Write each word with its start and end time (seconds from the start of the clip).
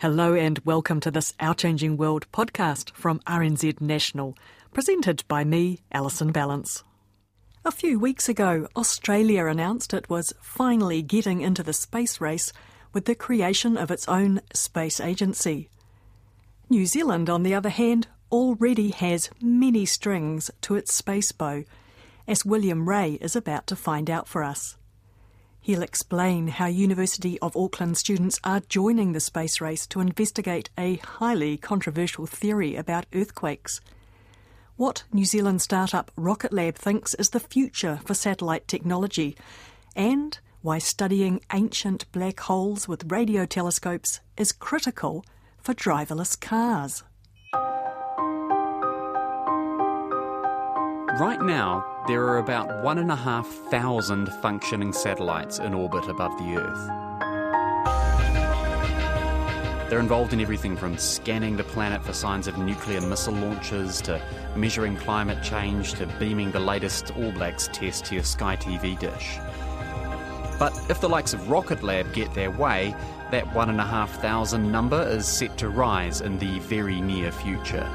Hello 0.00 0.32
and 0.32 0.58
welcome 0.60 0.98
to 1.00 1.10
this 1.10 1.34
Our 1.40 1.54
Changing 1.54 1.98
World 1.98 2.26
podcast 2.32 2.90
from 2.92 3.18
RNZ 3.26 3.82
National, 3.82 4.34
presented 4.72 5.24
by 5.28 5.44
me, 5.44 5.82
Alison 5.92 6.32
Ballance. 6.32 6.82
A 7.66 7.70
few 7.70 7.98
weeks 7.98 8.26
ago, 8.26 8.66
Australia 8.74 9.44
announced 9.44 9.92
it 9.92 10.08
was 10.08 10.32
finally 10.40 11.02
getting 11.02 11.42
into 11.42 11.62
the 11.62 11.74
space 11.74 12.18
race 12.18 12.50
with 12.94 13.04
the 13.04 13.14
creation 13.14 13.76
of 13.76 13.90
its 13.90 14.08
own 14.08 14.40
space 14.54 15.00
agency. 15.00 15.68
New 16.70 16.86
Zealand, 16.86 17.28
on 17.28 17.42
the 17.42 17.54
other 17.54 17.68
hand, 17.68 18.08
already 18.32 18.92
has 18.92 19.28
many 19.42 19.84
strings 19.84 20.50
to 20.62 20.76
its 20.76 20.94
space 20.94 21.30
bow, 21.30 21.62
as 22.26 22.46
William 22.46 22.88
Ray 22.88 23.18
is 23.20 23.36
about 23.36 23.66
to 23.66 23.76
find 23.76 24.08
out 24.08 24.26
for 24.26 24.42
us. 24.42 24.78
He'll 25.62 25.82
explain 25.82 26.48
how 26.48 26.66
University 26.66 27.38
of 27.40 27.56
Auckland 27.56 27.98
students 27.98 28.40
are 28.42 28.62
joining 28.68 29.12
the 29.12 29.20
space 29.20 29.60
race 29.60 29.86
to 29.88 30.00
investigate 30.00 30.70
a 30.78 30.96
highly 30.96 31.58
controversial 31.58 32.24
theory 32.26 32.76
about 32.76 33.06
earthquakes. 33.14 33.80
What 34.76 35.04
New 35.12 35.26
Zealand 35.26 35.60
startup 35.60 36.10
Rocket 36.16 36.52
Lab 36.52 36.76
thinks 36.76 37.12
is 37.14 37.30
the 37.30 37.40
future 37.40 38.00
for 38.06 38.14
satellite 38.14 38.66
technology, 38.66 39.36
and 39.94 40.38
why 40.62 40.78
studying 40.78 41.42
ancient 41.52 42.10
black 42.10 42.40
holes 42.40 42.88
with 42.88 43.12
radio 43.12 43.44
telescopes 43.44 44.20
is 44.38 44.52
critical 44.52 45.24
for 45.58 45.74
driverless 45.74 46.40
cars. 46.40 47.02
Right 51.18 51.42
now, 51.42 51.84
there 52.06 52.22
are 52.22 52.38
about 52.38 52.84
1,500 52.84 54.32
functioning 54.34 54.92
satellites 54.92 55.58
in 55.58 55.74
orbit 55.74 56.08
above 56.08 56.38
the 56.38 56.56
Earth. 56.56 56.88
They're 59.90 59.98
involved 59.98 60.32
in 60.32 60.40
everything 60.40 60.76
from 60.76 60.96
scanning 60.96 61.56
the 61.56 61.64
planet 61.64 62.04
for 62.04 62.12
signs 62.12 62.46
of 62.46 62.58
nuclear 62.58 63.00
missile 63.00 63.34
launches 63.34 64.00
to 64.02 64.22
measuring 64.54 64.96
climate 64.96 65.42
change 65.42 65.94
to 65.94 66.06
beaming 66.20 66.52
the 66.52 66.60
latest 66.60 67.10
All 67.16 67.32
Blacks 67.32 67.68
test 67.72 68.04
to 68.06 68.14
your 68.14 68.24
Sky 68.24 68.56
TV 68.56 68.96
dish. 68.96 69.38
But 70.60 70.72
if 70.88 71.00
the 71.00 71.08
likes 71.08 71.34
of 71.34 71.50
Rocket 71.50 71.82
Lab 71.82 72.14
get 72.14 72.32
their 72.34 72.52
way, 72.52 72.94
that 73.32 73.52
1,500 73.52 74.58
number 74.58 75.02
is 75.08 75.26
set 75.26 75.58
to 75.58 75.70
rise 75.70 76.20
in 76.20 76.38
the 76.38 76.60
very 76.60 77.00
near 77.00 77.32
future. 77.32 77.90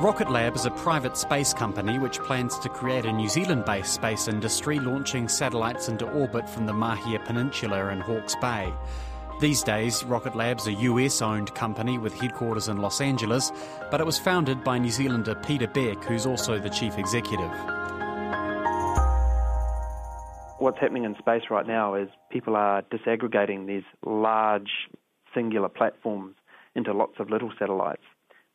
Rocket 0.00 0.30
Lab 0.30 0.56
is 0.56 0.64
a 0.64 0.70
private 0.70 1.16
space 1.16 1.52
company 1.52 1.98
which 1.98 2.18
plans 2.20 2.58
to 2.60 2.68
create 2.68 3.04
a 3.04 3.12
New 3.12 3.28
Zealand 3.28 3.64
based 3.66 3.92
space 3.92 4.26
industry 4.26 4.80
launching 4.80 5.28
satellites 5.28 5.88
into 5.88 6.10
orbit 6.10 6.48
from 6.48 6.66
the 6.66 6.72
Mahia 6.72 7.24
Peninsula 7.24 7.88
in 7.90 8.00
Hawke's 8.00 8.34
Bay. 8.36 8.72
These 9.38 9.62
days, 9.62 10.02
Rocket 10.02 10.34
Lab's 10.34 10.66
a 10.66 10.72
US 10.72 11.20
owned 11.22 11.54
company 11.54 11.98
with 11.98 12.14
headquarters 12.14 12.68
in 12.68 12.78
Los 12.78 13.00
Angeles, 13.00 13.52
but 13.90 14.00
it 14.00 14.06
was 14.06 14.18
founded 14.18 14.64
by 14.64 14.78
New 14.78 14.90
Zealander 14.90 15.36
Peter 15.36 15.68
Beck, 15.68 16.02
who's 16.04 16.26
also 16.26 16.58
the 16.58 16.70
chief 16.70 16.98
executive. 16.98 17.52
What's 20.58 20.78
happening 20.80 21.04
in 21.04 21.14
space 21.18 21.42
right 21.50 21.66
now 21.66 21.94
is 21.94 22.08
people 22.30 22.56
are 22.56 22.82
disaggregating 22.82 23.66
these 23.66 23.84
large 24.04 24.70
singular 25.34 25.68
platforms 25.68 26.34
into 26.74 26.92
lots 26.92 27.20
of 27.20 27.30
little 27.30 27.52
satellites 27.58 28.02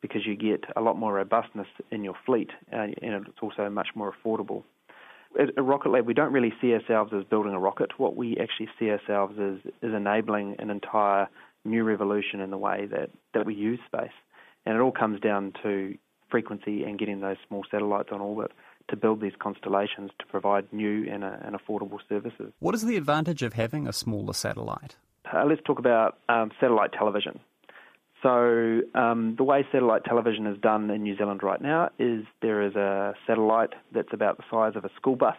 because 0.00 0.26
you 0.26 0.36
get 0.36 0.64
a 0.76 0.80
lot 0.80 0.96
more 0.96 1.14
robustness 1.14 1.66
in 1.90 2.04
your 2.04 2.14
fleet 2.24 2.50
and 2.70 2.94
it's 3.00 3.38
also 3.42 3.68
much 3.68 3.88
more 3.94 4.12
affordable. 4.12 4.62
At, 5.38 5.62
Rocket 5.62 5.90
Lab, 5.90 6.06
we 6.06 6.14
don't 6.14 6.32
really 6.32 6.52
see 6.60 6.72
ourselves 6.72 7.12
as 7.14 7.24
building 7.24 7.52
a 7.52 7.58
rocket. 7.58 7.98
What 7.98 8.16
we 8.16 8.38
actually 8.38 8.68
see 8.78 8.90
ourselves 8.90 9.38
as 9.38 9.58
is 9.82 9.94
enabling 9.94 10.56
an 10.58 10.70
entire 10.70 11.28
new 11.64 11.84
revolution 11.84 12.40
in 12.40 12.50
the 12.50 12.58
way 12.58 12.86
that, 12.86 13.10
that 13.34 13.44
we 13.44 13.54
use 13.54 13.78
space. 13.86 14.12
And 14.64 14.76
it 14.76 14.80
all 14.80 14.92
comes 14.92 15.20
down 15.20 15.52
to 15.62 15.96
frequency 16.30 16.84
and 16.84 16.98
getting 16.98 17.20
those 17.20 17.36
small 17.46 17.64
satellites 17.70 18.10
on 18.12 18.20
orbit 18.20 18.52
to 18.88 18.96
build 18.96 19.20
these 19.20 19.32
constellations 19.38 20.10
to 20.18 20.26
provide 20.26 20.72
new 20.72 21.06
and, 21.10 21.24
uh, 21.24 21.36
and 21.42 21.54
affordable 21.54 21.98
services. 22.08 22.52
What 22.58 22.74
is 22.74 22.84
the 22.84 22.96
advantage 22.96 23.42
of 23.42 23.52
having 23.52 23.86
a 23.86 23.92
smaller 23.92 24.32
satellite? 24.32 24.96
Uh, 25.32 25.44
let's 25.44 25.60
talk 25.66 25.78
about 25.78 26.18
um, 26.28 26.50
satellite 26.58 26.92
television. 26.92 27.38
So 28.22 28.80
um, 28.94 29.34
the 29.36 29.44
way 29.44 29.64
satellite 29.70 30.04
television 30.04 30.46
is 30.46 30.58
done 30.60 30.90
in 30.90 31.02
New 31.02 31.16
Zealand 31.16 31.42
right 31.42 31.60
now 31.60 31.90
is 31.98 32.24
there 32.42 32.62
is 32.66 32.74
a 32.74 33.14
satellite 33.26 33.74
that's 33.94 34.12
about 34.12 34.38
the 34.38 34.44
size 34.50 34.72
of 34.74 34.84
a 34.84 34.90
school 34.96 35.14
bus, 35.14 35.36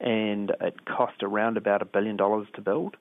and 0.00 0.50
it 0.60 0.84
cost 0.86 1.22
around 1.22 1.56
about 1.56 1.82
a 1.82 1.84
billion 1.84 2.16
dollars 2.16 2.48
to 2.54 2.60
build, 2.60 2.96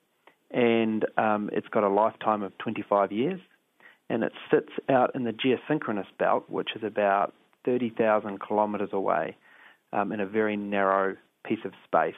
and 0.51 1.05
um, 1.17 1.49
it's 1.53 1.67
got 1.69 1.83
a 1.83 1.89
lifetime 1.89 2.43
of 2.43 2.55
25 2.59 3.11
years, 3.11 3.39
and 4.09 4.23
it 4.23 4.31
sits 4.51 4.71
out 4.89 5.15
in 5.15 5.23
the 5.23 5.33
geosynchronous 5.33 6.07
belt, 6.19 6.45
which 6.47 6.69
is 6.75 6.83
about 6.83 7.33
30,000 7.65 8.39
kilometres 8.45 8.89
away, 8.93 9.35
um, 9.91 10.11
in 10.11 10.19
a 10.19 10.25
very 10.25 10.55
narrow 10.55 11.15
piece 11.43 11.65
of 11.65 11.71
space 11.83 12.13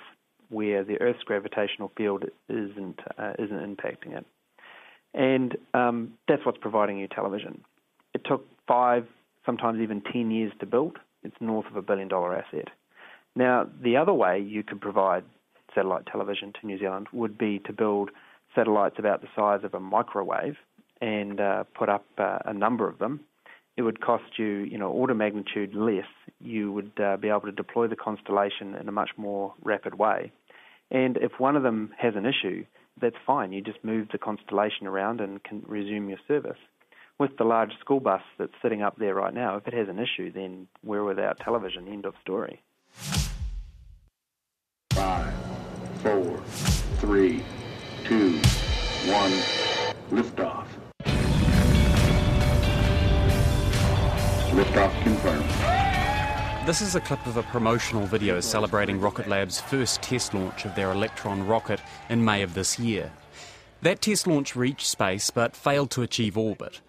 where 0.49 0.83
the 0.83 0.99
Earth's 0.99 1.23
gravitational 1.23 1.91
field 1.95 2.25
isn't 2.49 2.99
uh, 3.17 3.31
isn't 3.39 3.77
impacting 3.77 4.17
it. 4.17 4.25
And 5.13 5.57
um, 5.73 6.13
that's 6.27 6.45
what's 6.45 6.57
providing 6.57 6.97
you 6.97 7.07
television. 7.07 7.63
It 8.13 8.21
took 8.25 8.45
five, 8.67 9.05
sometimes 9.45 9.79
even 9.81 10.01
10 10.01 10.31
years 10.31 10.53
to 10.59 10.65
build. 10.65 10.97
It's 11.23 11.35
north 11.39 11.67
of 11.67 11.75
a 11.75 11.81
billion 11.81 12.07
dollar 12.07 12.35
asset. 12.35 12.69
Now, 13.35 13.67
the 13.81 13.97
other 13.97 14.13
way 14.13 14.39
you 14.39 14.63
could 14.63 14.81
provide 14.81 15.23
satellite 15.73 16.05
television 16.05 16.53
to 16.59 16.67
New 16.67 16.77
Zealand 16.77 17.07
would 17.13 17.37
be 17.37 17.59
to 17.59 17.73
build 17.73 18.09
satellites 18.55 18.95
about 18.97 19.21
the 19.21 19.27
size 19.35 19.63
of 19.63 19.73
a 19.73 19.79
microwave 19.79 20.57
and 20.99 21.39
uh, 21.39 21.63
put 21.73 21.89
up 21.89 22.05
uh, 22.17 22.39
a 22.45 22.53
number 22.53 22.87
of 22.87 22.99
them. 22.99 23.21
It 23.77 23.83
would 23.83 24.01
cost 24.01 24.37
you, 24.37 24.45
you 24.45 24.77
know, 24.77 24.91
order 24.91 25.15
magnitude 25.15 25.73
less. 25.73 26.05
You 26.39 26.71
would 26.73 26.91
uh, 27.01 27.17
be 27.17 27.29
able 27.29 27.41
to 27.41 27.51
deploy 27.51 27.87
the 27.87 27.95
constellation 27.95 28.75
in 28.75 28.89
a 28.89 28.91
much 28.91 29.11
more 29.15 29.53
rapid 29.63 29.97
way. 29.97 30.31
And 30.91 31.17
if 31.17 31.39
one 31.39 31.55
of 31.55 31.63
them 31.63 31.91
has 31.97 32.15
an 32.15 32.25
issue, 32.25 32.65
that's 33.01 33.15
fine. 33.25 33.51
You 33.51 33.61
just 33.61 33.83
move 33.83 34.07
the 34.11 34.17
constellation 34.17 34.87
around 34.87 35.19
and 35.19 35.43
can 35.43 35.63
resume 35.67 36.09
your 36.09 36.19
service. 36.27 36.57
With 37.19 37.37
the 37.37 37.43
large 37.43 37.71
school 37.79 37.99
bus 37.99 38.21
that's 38.39 38.53
sitting 38.61 38.81
up 38.81 38.97
there 38.97 39.13
right 39.13 39.33
now, 39.33 39.57
if 39.57 39.67
it 39.67 39.73
has 39.73 39.89
an 39.89 39.99
issue, 39.99 40.31
then 40.31 40.67
we're 40.83 41.03
without 41.03 41.39
television. 41.39 41.87
End 41.87 42.05
of 42.05 42.13
story. 42.21 42.61
Five, 44.93 45.33
four, 46.01 46.37
three, 46.99 47.43
two, 48.05 48.31
one, 49.11 49.31
liftoff. 50.11 50.67
Liftoff 54.51 55.03
confirmed. 55.03 55.80
This 56.63 56.81
is 56.81 56.93
a 56.93 57.01
clip 57.01 57.25
of 57.25 57.37
a 57.37 57.43
promotional 57.43 58.05
video 58.05 58.39
celebrating 58.39 59.01
Rocket 59.01 59.27
Lab's 59.27 59.59
first 59.59 60.03
test 60.03 60.35
launch 60.35 60.63
of 60.63 60.75
their 60.75 60.91
Electron 60.91 61.47
rocket 61.47 61.81
in 62.07 62.23
May 62.23 62.43
of 62.43 62.53
this 62.53 62.77
year. 62.77 63.11
That 63.81 63.99
test 63.99 64.27
launch 64.27 64.55
reached 64.55 64.85
space 64.85 65.31
but 65.31 65.55
failed 65.55 65.89
to 65.91 66.03
achieve 66.03 66.37
orbit. 66.37 66.79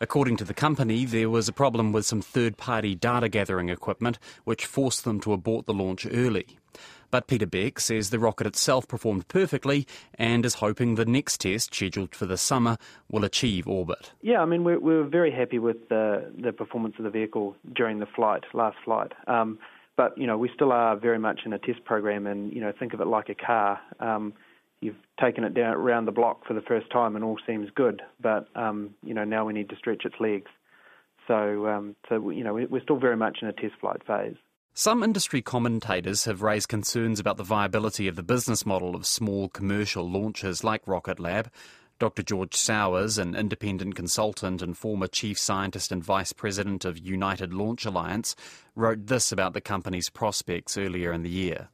According 0.00 0.36
to 0.38 0.44
the 0.44 0.52
company, 0.52 1.04
there 1.04 1.30
was 1.30 1.48
a 1.48 1.52
problem 1.52 1.92
with 1.92 2.06
some 2.06 2.20
third 2.20 2.56
party 2.56 2.96
data 2.96 3.28
gathering 3.28 3.68
equipment 3.68 4.18
which 4.42 4.66
forced 4.66 5.04
them 5.04 5.20
to 5.20 5.32
abort 5.32 5.66
the 5.66 5.74
launch 5.74 6.08
early. 6.10 6.58
But 7.10 7.26
Peter 7.26 7.46
Beck 7.46 7.80
says 7.80 8.10
the 8.10 8.18
rocket 8.18 8.46
itself 8.46 8.86
performed 8.86 9.26
perfectly 9.28 9.86
and 10.14 10.44
is 10.44 10.54
hoping 10.54 10.94
the 10.94 11.04
next 11.04 11.40
test, 11.40 11.74
scheduled 11.74 12.14
for 12.14 12.26
the 12.26 12.36
summer, 12.36 12.76
will 13.10 13.24
achieve 13.24 13.66
orbit. 13.66 14.12
Yeah, 14.22 14.40
I 14.40 14.44
mean, 14.44 14.64
we're, 14.64 14.78
we're 14.78 15.04
very 15.04 15.32
happy 15.32 15.58
with 15.58 15.88
the, 15.88 16.32
the 16.38 16.52
performance 16.52 16.94
of 16.98 17.04
the 17.04 17.10
vehicle 17.10 17.56
during 17.74 17.98
the 17.98 18.06
flight, 18.06 18.44
last 18.54 18.76
flight. 18.84 19.12
Um, 19.26 19.58
but, 19.96 20.16
you 20.16 20.26
know, 20.26 20.38
we 20.38 20.50
still 20.54 20.72
are 20.72 20.96
very 20.96 21.18
much 21.18 21.40
in 21.44 21.52
a 21.52 21.58
test 21.58 21.84
program 21.84 22.26
and, 22.26 22.52
you 22.52 22.60
know, 22.60 22.72
think 22.78 22.94
of 22.94 23.00
it 23.00 23.06
like 23.06 23.28
a 23.28 23.34
car. 23.34 23.80
Um, 23.98 24.32
you've 24.80 24.96
taken 25.20 25.44
it 25.44 25.52
down 25.52 25.74
around 25.74 26.06
the 26.06 26.12
block 26.12 26.46
for 26.46 26.54
the 26.54 26.62
first 26.62 26.90
time 26.90 27.16
and 27.16 27.24
all 27.24 27.38
seems 27.46 27.68
good, 27.74 28.00
but, 28.20 28.48
um, 28.54 28.94
you 29.04 29.14
know, 29.14 29.24
now 29.24 29.44
we 29.44 29.52
need 29.52 29.68
to 29.68 29.76
stretch 29.76 30.04
its 30.04 30.14
legs. 30.20 30.50
So, 31.26 31.66
um, 31.66 31.96
so 32.08 32.30
you 32.30 32.42
know, 32.42 32.54
we're 32.54 32.82
still 32.82 32.98
very 32.98 33.16
much 33.16 33.38
in 33.42 33.48
a 33.48 33.52
test 33.52 33.74
flight 33.80 34.00
phase. 34.06 34.36
Some 34.74 35.02
industry 35.02 35.42
commentators 35.42 36.24
have 36.24 36.42
raised 36.42 36.68
concerns 36.68 37.18
about 37.18 37.36
the 37.36 37.42
viability 37.42 38.06
of 38.06 38.16
the 38.16 38.22
business 38.22 38.64
model 38.64 38.94
of 38.94 39.04
small 39.04 39.48
commercial 39.48 40.08
launches 40.08 40.62
like 40.62 40.86
Rocket 40.86 41.18
Lab. 41.18 41.50
Dr. 41.98 42.22
George 42.22 42.54
Sowers, 42.54 43.18
an 43.18 43.34
independent 43.34 43.94
consultant 43.94 44.62
and 44.62 44.78
former 44.78 45.06
chief 45.06 45.38
scientist 45.38 45.92
and 45.92 46.02
vice 46.02 46.32
president 46.32 46.86
of 46.86 46.98
United 46.98 47.52
Launch 47.52 47.84
Alliance, 47.84 48.34
wrote 48.74 49.08
this 49.08 49.32
about 49.32 49.52
the 49.52 49.60
company's 49.60 50.08
prospects 50.08 50.78
earlier 50.78 51.12
in 51.12 51.22
the 51.22 51.28
year. 51.28 51.68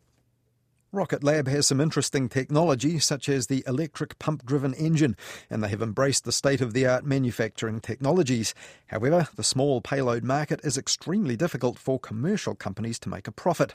Rocket 0.97 1.23
Lab 1.23 1.47
has 1.47 1.67
some 1.67 1.79
interesting 1.79 2.27
technology, 2.27 2.99
such 2.99 3.29
as 3.29 3.49
the 3.49 3.63
electric 3.67 4.19
pump 4.19 4.47
driven 4.47 4.73
engine, 4.73 5.15
and 5.51 5.63
they 5.63 5.69
have 5.69 5.83
embraced 5.83 6.25
the 6.25 6.33
state 6.33 6.63
of 6.63 6.73
the 6.73 6.87
art 6.87 7.05
manufacturing 7.05 7.81
technologies. 7.81 8.55
However, 8.87 9.29
the 9.37 9.45
small 9.45 9.83
payload 9.83 10.25
market 10.25 10.59
is 10.65 10.79
extremely 10.79 11.37
difficult 11.37 11.79
for 11.79 12.01
commercial 12.01 12.55
companies 12.55 12.99
to 13.01 13.11
make 13.11 13.29
a 13.29 13.33
profit. 13.33 13.75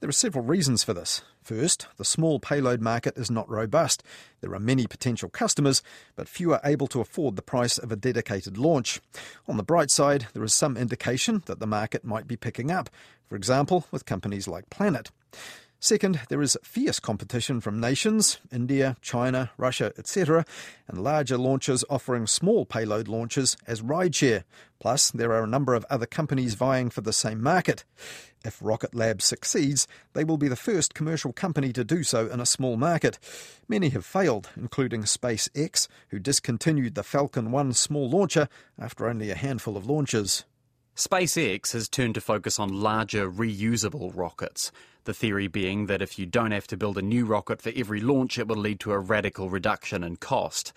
There 0.00 0.10
are 0.10 0.12
several 0.12 0.44
reasons 0.44 0.84
for 0.84 0.92
this. 0.92 1.22
First, 1.42 1.86
the 1.96 2.04
small 2.04 2.38
payload 2.38 2.82
market 2.82 3.16
is 3.16 3.30
not 3.30 3.48
robust. 3.48 4.02
There 4.42 4.52
are 4.52 4.60
many 4.60 4.86
potential 4.86 5.30
customers, 5.30 5.82
but 6.16 6.28
few 6.28 6.52
are 6.52 6.60
able 6.64 6.86
to 6.88 7.00
afford 7.00 7.36
the 7.36 7.42
price 7.42 7.78
of 7.78 7.90
a 7.90 7.96
dedicated 7.96 8.58
launch. 8.58 9.00
On 9.48 9.56
the 9.56 9.62
bright 9.62 9.90
side, 9.90 10.26
there 10.34 10.44
is 10.44 10.52
some 10.52 10.76
indication 10.76 11.42
that 11.46 11.60
the 11.60 11.66
market 11.66 12.04
might 12.04 12.28
be 12.28 12.36
picking 12.36 12.70
up, 12.70 12.90
for 13.26 13.36
example, 13.36 13.86
with 13.90 14.04
companies 14.04 14.46
like 14.46 14.68
Planet. 14.68 15.10
Second, 15.84 16.20
there 16.28 16.40
is 16.40 16.56
fierce 16.62 17.00
competition 17.00 17.60
from 17.60 17.80
nations, 17.80 18.38
India, 18.52 18.96
China, 19.02 19.50
Russia, 19.56 19.92
etc., 19.98 20.44
and 20.86 21.02
larger 21.02 21.36
launchers 21.36 21.84
offering 21.90 22.28
small 22.28 22.64
payload 22.64 23.08
launches 23.08 23.56
as 23.66 23.82
rideshare. 23.82 24.44
Plus, 24.78 25.10
there 25.10 25.32
are 25.32 25.42
a 25.42 25.48
number 25.48 25.74
of 25.74 25.84
other 25.90 26.06
companies 26.06 26.54
vying 26.54 26.88
for 26.88 27.00
the 27.00 27.12
same 27.12 27.42
market. 27.42 27.84
If 28.44 28.60
Rocket 28.62 28.94
Lab 28.94 29.20
succeeds, 29.20 29.88
they 30.12 30.22
will 30.22 30.36
be 30.36 30.46
the 30.46 30.54
first 30.54 30.94
commercial 30.94 31.32
company 31.32 31.72
to 31.72 31.82
do 31.82 32.04
so 32.04 32.28
in 32.28 32.38
a 32.38 32.46
small 32.46 32.76
market. 32.76 33.18
Many 33.66 33.88
have 33.88 34.06
failed, 34.06 34.50
including 34.56 35.02
SpaceX, 35.02 35.88
who 36.10 36.20
discontinued 36.20 36.94
the 36.94 37.02
Falcon 37.02 37.50
1 37.50 37.72
small 37.72 38.08
launcher 38.08 38.48
after 38.78 39.08
only 39.08 39.32
a 39.32 39.34
handful 39.34 39.76
of 39.76 39.86
launches. 39.86 40.44
SpaceX 40.96 41.72
has 41.72 41.88
turned 41.88 42.14
to 42.16 42.20
focus 42.20 42.58
on 42.60 42.82
larger, 42.82 43.30
reusable 43.30 44.12
rockets. 44.14 44.70
The 45.04 45.14
theory 45.14 45.48
being 45.48 45.86
that 45.86 46.02
if 46.02 46.18
you 46.18 46.26
don't 46.26 46.50
have 46.50 46.66
to 46.66 46.76
build 46.76 46.98
a 46.98 47.02
new 47.02 47.24
rocket 47.24 47.62
for 47.62 47.72
every 47.74 48.00
launch, 48.00 48.38
it 48.38 48.46
will 48.46 48.56
lead 48.56 48.78
to 48.80 48.92
a 48.92 48.98
radical 48.98 49.48
reduction 49.48 50.04
in 50.04 50.16
cost. 50.16 50.74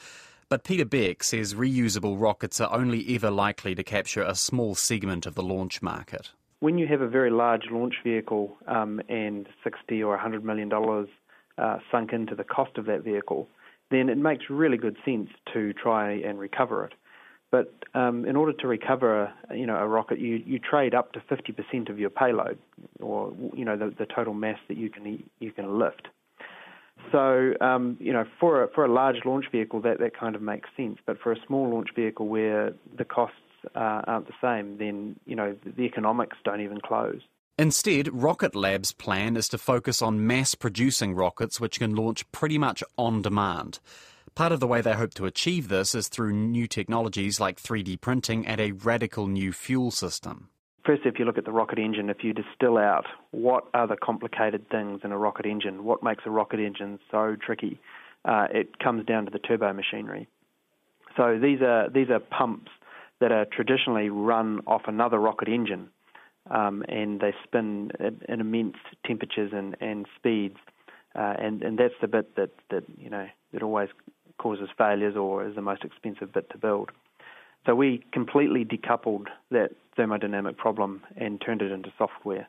But 0.47 0.63
Peter 0.63 0.85
Beck 0.85 1.21
says 1.21 1.53
reusable 1.53 2.19
rockets 2.19 2.62
are 2.62 2.73
only 2.73 3.13
ever 3.13 3.29
likely 3.29 3.75
to 3.75 3.83
capture 3.83 4.23
a 4.23 4.35
small 4.35 4.73
segment 4.73 5.25
of 5.25 5.35
the 5.35 5.44
launch 5.44 5.81
market. 5.81 6.31
When 6.62 6.77
you 6.77 6.88
have 6.88 7.01
a 7.01 7.09
very 7.09 7.29
large 7.29 7.65
launch 7.69 7.95
vehicle 8.01 8.57
um, 8.67 9.01
and 9.09 9.50
60 9.65 10.01
or 10.01 10.12
100 10.12 10.45
million 10.45 10.69
dollars 10.69 11.09
uh, 11.57 11.79
sunk 11.91 12.13
into 12.13 12.35
the 12.35 12.45
cost 12.45 12.77
of 12.77 12.85
that 12.85 13.03
vehicle, 13.03 13.50
then 13.91 14.07
it 14.07 14.17
makes 14.17 14.45
really 14.50 14.77
good 14.77 14.95
sense 15.03 15.29
to 15.53 15.73
try 15.73 16.12
and 16.12 16.39
recover 16.39 16.85
it. 16.85 16.94
But 17.55 17.73
um, 17.97 18.25
in 18.25 18.35
order 18.35 18.51
to 18.51 18.67
recover, 18.67 19.33
a, 19.49 19.55
you 19.55 19.65
know, 19.65 19.77
a 19.77 19.87
rocket, 19.87 20.19
you, 20.19 20.43
you 20.45 20.59
trade 20.59 20.93
up 20.93 21.13
to 21.13 21.21
50% 21.21 21.89
of 21.89 21.97
your 21.97 22.09
payload, 22.09 22.57
or 22.99 23.33
you 23.53 23.63
know, 23.63 23.77
the, 23.77 23.95
the 23.97 24.05
total 24.05 24.33
mass 24.33 24.59
that 24.67 24.75
you 24.75 24.89
can 24.89 25.23
you 25.39 25.51
can 25.53 25.79
lift. 25.79 26.09
So, 27.13 27.53
um, 27.61 27.95
you 28.01 28.11
know, 28.11 28.25
for 28.41 28.63
a, 28.63 28.67
for 28.75 28.83
a 28.83 28.91
large 28.91 29.23
launch 29.23 29.45
vehicle, 29.53 29.79
that, 29.83 29.99
that 29.99 30.19
kind 30.19 30.35
of 30.35 30.41
makes 30.41 30.67
sense. 30.75 30.97
But 31.05 31.17
for 31.17 31.31
a 31.31 31.37
small 31.47 31.69
launch 31.69 31.89
vehicle 31.95 32.27
where 32.27 32.73
the 32.97 33.05
costs 33.05 33.37
uh, 33.73 34.01
aren't 34.05 34.27
the 34.27 34.33
same, 34.41 34.77
then 34.77 35.15
you 35.25 35.37
know 35.37 35.55
the 35.65 35.83
economics 35.83 36.35
don't 36.43 36.59
even 36.59 36.81
close. 36.81 37.21
Instead, 37.57 38.09
Rocket 38.11 38.53
Lab's 38.53 38.91
plan 38.91 39.37
is 39.37 39.47
to 39.47 39.57
focus 39.57 40.01
on 40.01 40.27
mass 40.27 40.55
producing 40.55 41.15
rockets 41.15 41.57
which 41.61 41.79
can 41.79 41.95
launch 41.95 42.29
pretty 42.33 42.57
much 42.57 42.83
on 42.97 43.21
demand. 43.21 43.79
Part 44.35 44.51
of 44.51 44.59
the 44.59 44.67
way 44.67 44.81
they 44.81 44.91
hope 44.91 45.13
to 45.13 45.25
achieve 45.25 45.69
this 45.69 45.95
is 45.95 46.09
through 46.09 46.33
new 46.33 46.67
technologies 46.67 47.39
like 47.39 47.57
3D 47.57 48.01
printing 48.01 48.45
and 48.45 48.59
a 48.59 48.73
radical 48.73 49.27
new 49.27 49.53
fuel 49.53 49.91
system. 49.91 50.49
First, 50.85 51.03
if 51.05 51.17
you 51.17 51.23
look 51.23 51.37
at 51.37 51.45
the 51.45 51.53
rocket 51.53 51.79
engine, 51.79 52.09
if 52.09 52.17
you 52.21 52.33
distill 52.33 52.77
out 52.77 53.05
what 53.31 53.63
are 53.73 53.87
the 53.87 53.95
complicated 53.95 54.69
things 54.69 54.99
in 55.05 55.13
a 55.13 55.17
rocket 55.17 55.45
engine, 55.45 55.85
what 55.85 56.03
makes 56.03 56.23
a 56.25 56.29
rocket 56.31 56.59
engine 56.59 56.99
so 57.09 57.37
tricky, 57.39 57.79
uh, 58.25 58.47
it 58.53 58.77
comes 58.79 59.05
down 59.05 59.23
to 59.23 59.31
the 59.31 59.39
turbo 59.39 59.71
machinery. 59.71 60.27
So 61.15 61.39
these 61.41 61.61
are 61.61 61.89
these 61.89 62.09
are 62.09 62.19
pumps 62.19 62.71
that 63.21 63.31
are 63.31 63.45
traditionally 63.45 64.09
run 64.09 64.59
off 64.67 64.81
another 64.88 65.17
rocket 65.17 65.47
engine, 65.47 65.88
um, 66.51 66.83
and 66.89 67.21
they 67.21 67.33
spin 67.45 67.91
at, 68.01 68.15
at 68.29 68.39
immense 68.41 68.75
temperatures 69.05 69.51
and, 69.53 69.77
and 69.79 70.05
speeds, 70.17 70.57
uh, 71.15 71.35
and 71.39 71.63
and 71.63 71.79
that's 71.79 71.93
the 72.01 72.09
bit 72.09 72.35
that 72.35 72.51
that 72.69 72.83
you 72.97 73.09
know 73.09 73.27
that 73.53 73.63
always 73.63 73.88
causes 74.37 74.69
failures 74.77 75.15
or 75.15 75.45
is 75.47 75.55
the 75.55 75.61
most 75.61 75.83
expensive 75.83 76.33
bit 76.33 76.49
to 76.51 76.57
build. 76.57 76.91
So 77.65 77.73
we 77.75 78.03
completely 78.11 78.63
decoupled 78.63 79.27
that 79.51 79.71
thermodynamic 79.97 80.57
problem 80.57 81.01
and 81.15 81.41
turned 81.41 81.61
it 81.61 81.71
into 81.71 81.91
software. 81.97 82.47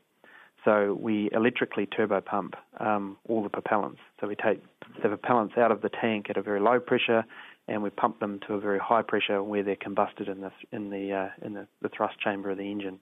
So 0.64 0.98
we 1.00 1.30
electrically 1.32 1.86
turbo 1.86 2.20
pump 2.20 2.54
um, 2.80 3.16
all 3.28 3.42
the 3.42 3.48
propellants. 3.48 3.98
So 4.20 4.26
we 4.26 4.34
take 4.34 4.60
the 5.00 5.08
propellants 5.08 5.56
out 5.56 5.70
of 5.70 5.80
the 5.80 5.88
tank 5.88 6.26
at 6.28 6.36
a 6.36 6.42
very 6.42 6.60
low 6.60 6.80
pressure, 6.80 7.24
and 7.68 7.82
we 7.82 7.90
pump 7.90 8.18
them 8.18 8.40
to 8.48 8.54
a 8.54 8.60
very 8.60 8.80
high 8.80 9.02
pressure 9.02 9.42
where 9.42 9.62
they're 9.62 9.76
combusted 9.76 10.28
in 10.28 10.40
the 10.40 10.50
in 10.72 10.90
the 10.90 11.12
uh, 11.12 11.46
in 11.46 11.54
the, 11.54 11.68
the, 11.82 11.88
thrust 11.88 12.18
chamber 12.20 12.50
of 12.50 12.58
the 12.58 12.68
engine. 12.68 12.98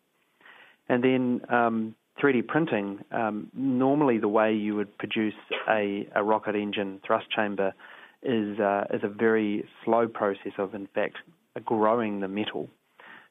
And 0.90 1.02
then 1.02 1.40
um, 1.48 1.94
3D 2.22 2.46
printing. 2.46 3.00
Um, 3.10 3.50
normally, 3.54 4.18
the 4.18 4.28
way 4.28 4.54
you 4.54 4.76
would 4.76 4.96
produce 4.98 5.34
a, 5.68 6.06
a 6.14 6.22
rocket 6.22 6.54
engine 6.54 7.00
thrust 7.04 7.30
chamber 7.30 7.72
is 8.24 8.58
uh, 8.58 8.84
is 8.92 9.02
a 9.02 9.08
very 9.08 9.68
slow 9.84 10.08
process 10.08 10.52
of, 10.58 10.74
in 10.74 10.86
fact, 10.94 11.16
growing 11.64 12.20
the 12.20 12.28
metal. 12.28 12.68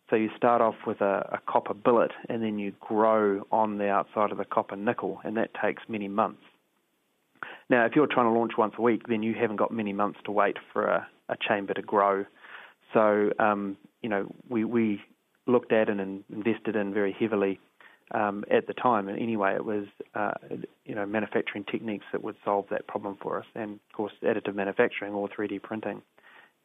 So 0.09 0.15
you 0.15 0.29
start 0.37 0.61
off 0.61 0.75
with 0.85 1.01
a, 1.01 1.27
a, 1.31 1.39
copper 1.47 1.73
billet, 1.73 2.11
and 2.29 2.43
then 2.43 2.59
you 2.59 2.73
grow 2.79 3.47
on 3.51 3.77
the 3.77 3.89
outside 3.89 4.31
of 4.31 4.37
the 4.37 4.45
copper 4.45 4.75
nickel, 4.75 5.19
and 5.23 5.37
that 5.37 5.51
takes 5.59 5.81
many 5.87 6.07
months. 6.07 6.43
Now, 7.69 7.85
if 7.85 7.93
you're 7.95 8.07
trying 8.07 8.31
to 8.31 8.37
launch 8.37 8.53
once 8.57 8.73
a 8.77 8.81
week, 8.81 9.07
then 9.07 9.23
you 9.23 9.33
haven't 9.33 9.55
got 9.55 9.71
many 9.71 9.93
months 9.93 10.19
to 10.25 10.31
wait 10.31 10.57
for 10.71 10.85
a, 10.85 11.07
a 11.29 11.35
chamber 11.47 11.73
to 11.73 11.81
grow. 11.81 12.25
So, 12.93 13.31
um, 13.39 13.77
you 14.01 14.09
know, 14.09 14.27
we, 14.49 14.65
we 14.65 15.01
looked 15.47 15.71
at 15.71 15.89
and 15.89 16.23
invested 16.29 16.75
in 16.75 16.93
very 16.93 17.15
heavily 17.19 17.59
um, 18.13 18.43
at 18.51 18.67
the 18.67 18.73
time. 18.73 19.07
And 19.07 19.19
anyway, 19.19 19.55
it 19.55 19.65
was 19.65 19.85
uh, 20.15 20.33
you 20.85 20.95
know 20.95 21.05
manufacturing 21.05 21.65
techniques 21.65 22.05
that 22.11 22.23
would 22.23 22.35
solve 22.45 22.65
that 22.69 22.87
problem 22.87 23.17
for 23.21 23.39
us. 23.39 23.45
And 23.55 23.73
of 23.73 23.95
course, 23.95 24.13
additive 24.23 24.55
manufacturing 24.55 25.13
or 25.13 25.27
3D 25.27 25.61
printing 25.61 26.01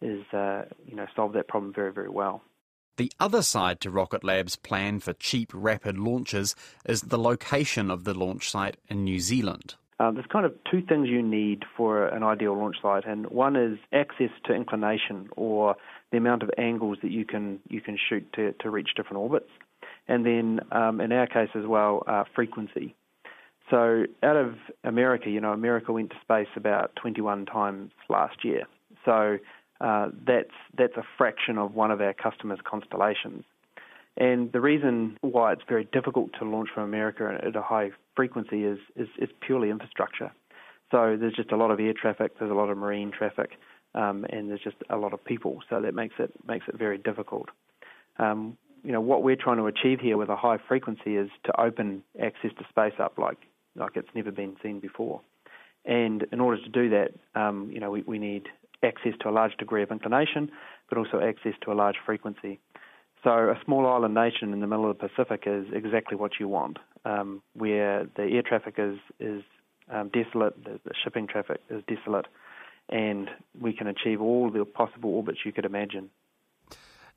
is 0.00 0.24
uh, 0.32 0.64
you 0.86 0.96
know 0.96 1.06
solved 1.16 1.34
that 1.34 1.48
problem 1.48 1.72
very 1.72 1.92
very 1.92 2.10
well. 2.10 2.42
The 2.96 3.12
other 3.20 3.42
side 3.42 3.80
to 3.82 3.90
Rocket 3.92 4.24
Lab's 4.24 4.56
plan 4.56 4.98
for 4.98 5.12
cheap, 5.12 5.52
rapid 5.54 5.96
launches 5.96 6.56
is 6.84 7.02
the 7.02 7.18
location 7.18 7.92
of 7.92 8.02
the 8.02 8.12
launch 8.12 8.50
site 8.50 8.76
in 8.88 9.04
New 9.04 9.20
Zealand. 9.20 9.76
Um, 10.00 10.14
there's 10.14 10.26
kind 10.26 10.44
of 10.44 10.52
two 10.68 10.82
things 10.82 11.08
you 11.08 11.22
need 11.22 11.64
for 11.76 12.06
an 12.06 12.22
ideal 12.22 12.56
launch 12.56 12.76
site, 12.82 13.04
and 13.04 13.26
one 13.28 13.56
is 13.56 13.78
access 13.92 14.30
to 14.44 14.52
inclination 14.52 15.28
or 15.36 15.76
the 16.10 16.18
amount 16.18 16.42
of 16.42 16.50
angles 16.58 16.98
that 17.02 17.10
you 17.10 17.24
can 17.24 17.60
you 17.68 17.80
can 17.80 17.96
shoot 18.08 18.26
to, 18.34 18.52
to 18.60 18.70
reach 18.70 18.90
different 18.96 19.18
orbits 19.18 19.50
and 20.08 20.24
then 20.24 20.60
um, 20.72 21.00
in 21.00 21.12
our 21.12 21.26
case 21.26 21.50
as 21.54 21.66
well, 21.66 22.02
uh, 22.06 22.24
frequency. 22.34 22.94
So 23.70 24.04
out 24.22 24.36
of 24.36 24.54
America, 24.84 25.28
you 25.28 25.40
know, 25.40 25.52
America 25.52 25.92
went 25.92 26.10
to 26.10 26.16
space 26.22 26.48
about 26.56 26.96
21 26.96 27.46
times 27.46 27.92
last 28.08 28.44
year. 28.44 28.62
So 29.04 29.38
uh, 29.80 30.08
that's 30.26 30.54
that's 30.76 30.96
a 30.96 31.04
fraction 31.16 31.58
of 31.58 31.74
one 31.74 31.90
of 31.90 32.00
our 32.00 32.14
customers' 32.14 32.58
constellations. 32.64 33.44
And 34.16 34.50
the 34.50 34.60
reason 34.60 35.16
why 35.20 35.52
it's 35.52 35.62
very 35.68 35.84
difficult 35.92 36.30
to 36.40 36.44
launch 36.44 36.70
from 36.74 36.82
America 36.82 37.38
at 37.40 37.54
a 37.54 37.62
high 37.62 37.90
frequency 38.16 38.64
is, 38.64 38.78
is, 38.96 39.06
is 39.16 39.28
purely 39.40 39.70
infrastructure. 39.70 40.32
So 40.90 41.16
there's 41.18 41.34
just 41.34 41.52
a 41.52 41.56
lot 41.56 41.70
of 41.70 41.78
air 41.78 41.92
traffic, 41.92 42.36
there's 42.38 42.50
a 42.50 42.54
lot 42.54 42.68
of 42.68 42.76
marine 42.78 43.12
traffic, 43.16 43.50
um, 43.94 44.26
and 44.30 44.50
there's 44.50 44.62
just 44.62 44.76
a 44.90 44.96
lot 44.96 45.12
of 45.12 45.24
people. 45.24 45.60
So 45.70 45.80
that 45.80 45.94
makes 45.94 46.14
it 46.18 46.32
makes 46.48 46.66
it 46.66 46.76
very 46.76 46.98
difficult. 46.98 47.50
Um, 48.18 48.56
you 48.82 48.92
know 48.92 49.00
what 49.00 49.22
we're 49.22 49.36
trying 49.36 49.58
to 49.58 49.66
achieve 49.66 50.00
here 50.00 50.16
with 50.16 50.28
a 50.28 50.36
high 50.36 50.58
frequency 50.68 51.16
is 51.16 51.28
to 51.44 51.60
open 51.60 52.02
access 52.20 52.50
to 52.58 52.64
space 52.68 52.98
up 52.98 53.18
like 53.18 53.38
like 53.76 53.92
it's 53.96 54.08
never 54.14 54.30
been 54.30 54.56
seen 54.62 54.80
before. 54.80 55.20
And 55.84 56.26
in 56.32 56.40
order 56.40 56.60
to 56.62 56.68
do 56.68 56.90
that, 56.90 57.12
um, 57.40 57.70
you 57.72 57.80
know, 57.80 57.90
we, 57.90 58.02
we 58.02 58.18
need 58.18 58.46
access 58.82 59.12
to 59.20 59.28
a 59.28 59.30
large 59.30 59.56
degree 59.56 59.82
of 59.82 59.90
inclination, 59.90 60.50
but 60.88 60.98
also 60.98 61.20
access 61.20 61.54
to 61.62 61.72
a 61.72 61.74
large 61.74 61.96
frequency. 62.04 62.60
So 63.24 63.30
a 63.30 63.58
small 63.64 63.86
island 63.86 64.14
nation 64.14 64.52
in 64.52 64.60
the 64.60 64.66
middle 64.66 64.88
of 64.90 64.98
the 64.98 65.08
Pacific 65.08 65.44
is 65.46 65.66
exactly 65.72 66.16
what 66.16 66.32
you 66.38 66.46
want, 66.46 66.78
um, 67.04 67.42
where 67.54 68.06
the 68.16 68.22
air 68.22 68.42
traffic 68.42 68.74
is 68.78 68.98
is 69.18 69.42
um, 69.90 70.10
desolate, 70.12 70.62
the, 70.64 70.78
the 70.84 70.92
shipping 71.02 71.26
traffic 71.26 71.60
is 71.70 71.82
desolate, 71.88 72.26
and 72.90 73.30
we 73.60 73.72
can 73.72 73.86
achieve 73.86 74.20
all 74.20 74.50
the 74.50 74.64
possible 74.64 75.10
orbits 75.10 75.38
you 75.44 75.52
could 75.52 75.64
imagine. 75.64 76.10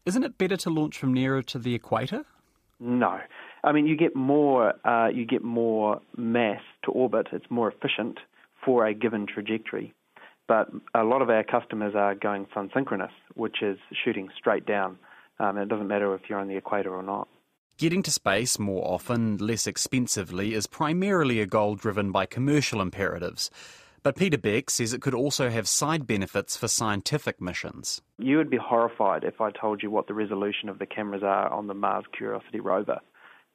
Isn't 0.06 0.24
it 0.24 0.38
better 0.38 0.58
to 0.58 0.70
launch 0.70 0.98
from 0.98 1.14
nearer 1.14 1.42
to 1.44 1.60
the 1.60 1.76
equator? 1.76 2.26
No. 2.80 3.20
I 3.64 3.72
mean, 3.72 3.86
you 3.86 3.96
get 3.96 4.16
more 4.16 4.74
uh, 4.86 5.10
you 5.10 5.26
get 5.26 5.44
more 5.44 6.02
mass 6.18 6.62
to 6.84 6.92
orbit. 6.92 7.28
It's 7.32 7.46
more 7.50 7.72
efficient 7.72 8.20
for 8.66 8.86
a 8.86 8.94
given 8.94 9.28
trajectory. 9.28 9.94
But 10.48 10.70
a 10.96 11.04
lot 11.04 11.22
of 11.22 11.30
our 11.30 11.44
customers 11.44 11.94
are 11.96 12.16
going 12.16 12.48
sun 12.54 12.72
synchronous, 12.74 13.12
which 13.36 13.62
is 13.62 13.78
shooting 14.04 14.30
straight 14.38 14.66
down. 14.66 14.98
Um, 15.40 15.58
it 15.58 15.70
doesn't 15.70 15.88
matter 15.88 16.14
if 16.16 16.22
you're 16.28 16.40
on 16.40 16.48
the 16.48 16.58
equator 16.58 16.94
or 16.94 17.04
not. 17.04 17.28
Getting 17.78 18.04
to 18.04 18.12
space 18.12 18.60
more 18.60 18.86
often, 18.86 19.38
less 19.38 19.66
expensively, 19.66 20.54
is 20.54 20.68
primarily 20.68 21.40
a 21.40 21.46
goal 21.46 21.76
driven 21.76 22.12
by 22.12 22.26
commercial 22.26 22.82
imperatives. 22.82 23.50
But 24.04 24.16
Peter 24.16 24.38
Beck 24.38 24.72
says 24.72 24.94
it 24.94 25.02
could 25.02 25.14
also 25.14 25.50
have 25.50 25.68
side 25.68 26.08
benefits 26.08 26.58
for 26.58 26.68
scientific 26.68 27.40
missions. 27.40 28.02
You 28.18 28.38
would 28.38 28.50
be 28.50 28.58
horrified 28.58 29.24
if 29.24 29.40
I 29.42 29.52
told 29.52 29.84
you 29.84 29.92
what 29.92 30.08
the 30.08 30.16
resolution 30.16 30.70
of 30.70 30.80
the 30.80 30.88
cameras 30.88 31.22
are 31.24 31.50
on 31.50 31.68
the 31.68 31.76
Mars 31.76 32.06
Curiosity 32.18 32.60
rover. 32.60 33.00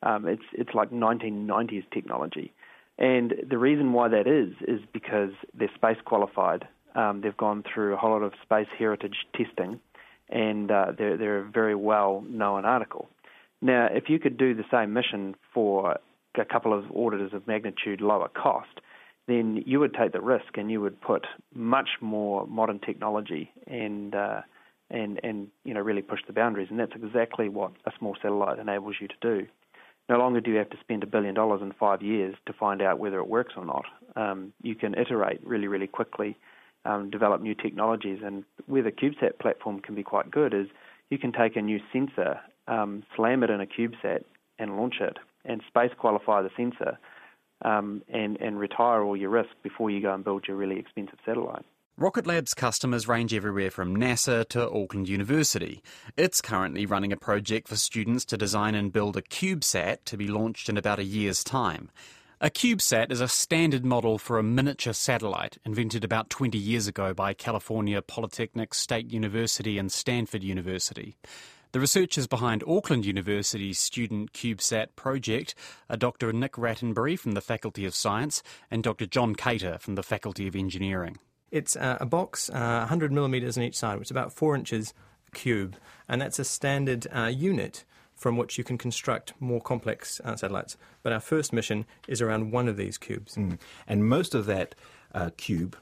Um, 0.03 0.29
it's 0.29 0.45
it's 0.53 0.75
like 0.75 0.91
1990s 0.91 1.85
technology, 1.93 2.53
and 2.99 3.35
the 3.49 3.59
reason 3.59 3.93
why 3.93 4.09
that 4.09 4.27
is 4.29 4.55
is 4.69 4.81
because 4.93 5.31
they're 5.55 5.71
space 5.75 5.97
qualified. 6.05 6.69
Um, 6.95 7.23
they've 7.23 7.37
gone 7.37 7.65
through 7.73 7.95
a 7.95 7.97
whole 7.97 8.11
lot 8.11 8.23
of 8.23 8.33
space 8.43 8.69
heritage 8.79 9.17
testing, 9.35 9.81
and 10.29 10.71
uh, 10.71 10.93
they're 10.97 11.17
they're 11.17 11.39
a 11.41 11.51
very 11.51 11.75
well 11.75 12.23
known 12.29 12.65
article. 12.65 13.09
Now, 13.63 13.89
if 13.91 14.05
you 14.09 14.19
could 14.19 14.37
do 14.37 14.55
the 14.55 14.65
same 14.71 14.93
mission 14.93 15.35
for 15.53 15.99
a 16.39 16.45
couple 16.45 16.79
of 16.79 16.85
orders 16.91 17.33
of 17.33 17.47
magnitude 17.47 18.03
lower 18.03 18.29
cost, 18.29 18.81
then 19.27 19.63
you 19.67 19.81
would 19.81 19.95
take 19.95 20.13
the 20.13 20.21
risk 20.21 20.57
and 20.57 20.71
you 20.71 20.81
would 20.81 21.01
put 21.01 21.27
much 21.55 21.89
more 22.01 22.47
modern 22.47 22.79
technology 22.79 23.51
and 23.67 24.15
uh, 24.15 24.43
and 24.91 25.21
and 25.23 25.49
you 25.65 25.75
know 25.75 25.81
really 25.81 26.03
push 26.03 26.21
the 26.27 26.33
boundaries. 26.33 26.69
And 26.71 26.79
that's 26.79 26.93
exactly 26.95 27.49
what 27.49 27.73
a 27.87 27.93
small 27.99 28.17
satellite 28.21 28.59
enables 28.59 28.97
you 29.01 29.09
to 29.09 29.15
do. 29.21 29.47
No 30.09 30.19
longer 30.19 30.41
do 30.41 30.53
you 30.53 30.59
have 30.59 30.71
to 30.71 30.79
spend 30.81 31.03
a 31.03 31.07
billion 31.07 31.35
dollars 31.35 31.61
in 31.63 31.73
five 31.73 32.03
years 32.03 32.37
to 32.47 32.53
find 32.53 32.81
out 32.81 33.01
whether 33.01 33.19
it 33.19 33.29
works 33.29 33.55
or 33.57 33.65
not. 33.65 33.87
Um, 34.15 34.53
you 34.63 34.77
can 34.77 34.95
iterate 34.95 35.45
really 35.45 35.67
really 35.67 35.89
quickly, 35.89 36.37
um, 36.85 37.11
develop 37.11 37.41
new 37.41 37.55
technologies, 37.55 38.21
and 38.25 38.45
where 38.67 38.83
the 38.83 38.93
CubeSat 38.93 39.41
platform 39.41 39.81
can 39.81 39.97
be 39.97 40.05
quite 40.05 40.31
good 40.31 40.55
is 40.55 40.69
you 41.11 41.19
can 41.19 41.33
take 41.33 41.57
a 41.57 41.63
new 41.63 41.81
sensor, 41.93 42.41
um, 42.69 43.03
slam 43.17 43.43
it 43.43 43.51
in 43.51 43.61
a 43.61 43.67
CubeSat, 43.67 44.23
and 44.61 44.77
launch 44.77 44.97
it, 45.01 45.19
and 45.45 45.63
space 45.67 45.91
qualify 45.99 46.43
the 46.43 46.51
sensor 46.57 46.99
um, 47.65 48.03
and, 48.13 48.41
and 48.41 48.59
retire 48.59 49.03
all 49.03 49.17
your 49.17 49.31
risk 49.31 49.51
before 49.63 49.91
you 49.91 50.01
go 50.01 50.15
and 50.15 50.25
build 50.25 50.47
your 50.47 50.57
really 50.57 50.79
expensive 50.79 51.19
satellite. 51.25 51.65
Rocket 51.99 52.27
Lab's 52.27 52.53
customers 52.53 53.09
range 53.09 53.33
everywhere 53.33 53.71
from 53.71 53.97
NASA 53.97 54.47
to 54.51 54.71
Auckland 54.71 55.09
University. 55.09 55.83
It's 56.15 56.43
currently 56.43 56.85
running 56.85 57.11
a 57.11 57.17
project 57.17 57.69
for 57.69 57.77
students 57.77 58.27
to 58.27 58.37
design 58.37 58.75
and 58.75 58.93
build 58.93 59.17
a 59.17 59.23
CubeSat 59.23 60.05
to 60.05 60.17
be 60.19 60.29
launched 60.29 60.69
in 60.69 60.77
about 60.77 60.99
a 60.99 61.05
year's 61.05 61.43
time. 61.43 61.91
A 62.39 62.51
CubeSat 62.51 63.11
is 63.11 63.23
a 63.23 63.29
standard 63.29 63.83
model 63.83 64.19
for 64.19 64.39
a 64.39 64.43
miniature 64.43 64.93
satellite 64.93 65.57
invented 65.65 66.05
about 66.05 66.29
20 66.29 66.59
years 66.59 66.87
ago 66.87 67.15
by 67.15 67.33
California 67.33 68.03
Polytechnic 68.03 68.75
State 68.75 69.11
University 69.11 69.79
and 69.79 69.91
Stanford 69.91 70.45
University. 70.45 71.17
The 71.77 71.81
researchers 71.81 72.27
behind 72.27 72.65
Auckland 72.67 73.05
University's 73.05 73.79
student 73.79 74.33
CubeSat 74.33 74.97
project 74.97 75.55
are 75.91 75.99
Dr. 75.99 76.33
Nick 76.33 76.53
Rattenbury 76.53 77.19
from 77.19 77.33
the 77.33 77.43
Faculty 77.43 77.85
of 77.85 77.95
Science 77.95 78.43
and 78.71 78.83
Dr. 78.83 79.05
John 79.05 79.35
Cater 79.35 79.77
from 79.79 79.95
the 79.95 80.03
Faculty 80.03 80.49
of 80.49 80.57
Engineering. 80.57 81.19
It's 81.51 81.77
uh, 81.77 81.99
a 82.01 82.07
box, 82.07 82.49
uh, 82.49 82.79
100 82.79 83.13
millimetres 83.13 83.59
on 83.59 83.65
each 83.65 83.77
side, 83.77 83.99
which 83.99 84.07
is 84.07 84.11
about 84.11 84.33
four 84.33 84.57
inches 84.57 84.95
cube, 85.35 85.77
and 86.09 86.19
that's 86.19 86.39
a 86.39 86.47
standard 86.47 87.09
uh, 87.15 87.27
unit 87.27 87.85
from 88.15 88.39
which 88.39 88.57
you 88.57 88.65
can 88.65 88.79
construct 88.79 89.35
more 89.39 89.61
complex 89.61 90.19
uh, 90.25 90.35
satellites. 90.35 90.79
But 91.03 91.13
our 91.13 91.21
first 91.21 91.53
mission 91.53 91.85
is 92.09 92.23
around 92.23 92.53
one 92.53 92.69
of 92.69 92.79
these 92.79 92.97
cubes. 92.97 93.35
Mm. 93.35 93.59
And 93.87 94.09
most 94.09 94.35
of 94.35 94.47
that 94.47 94.75
uh, 95.15 95.29
cube 95.37 95.77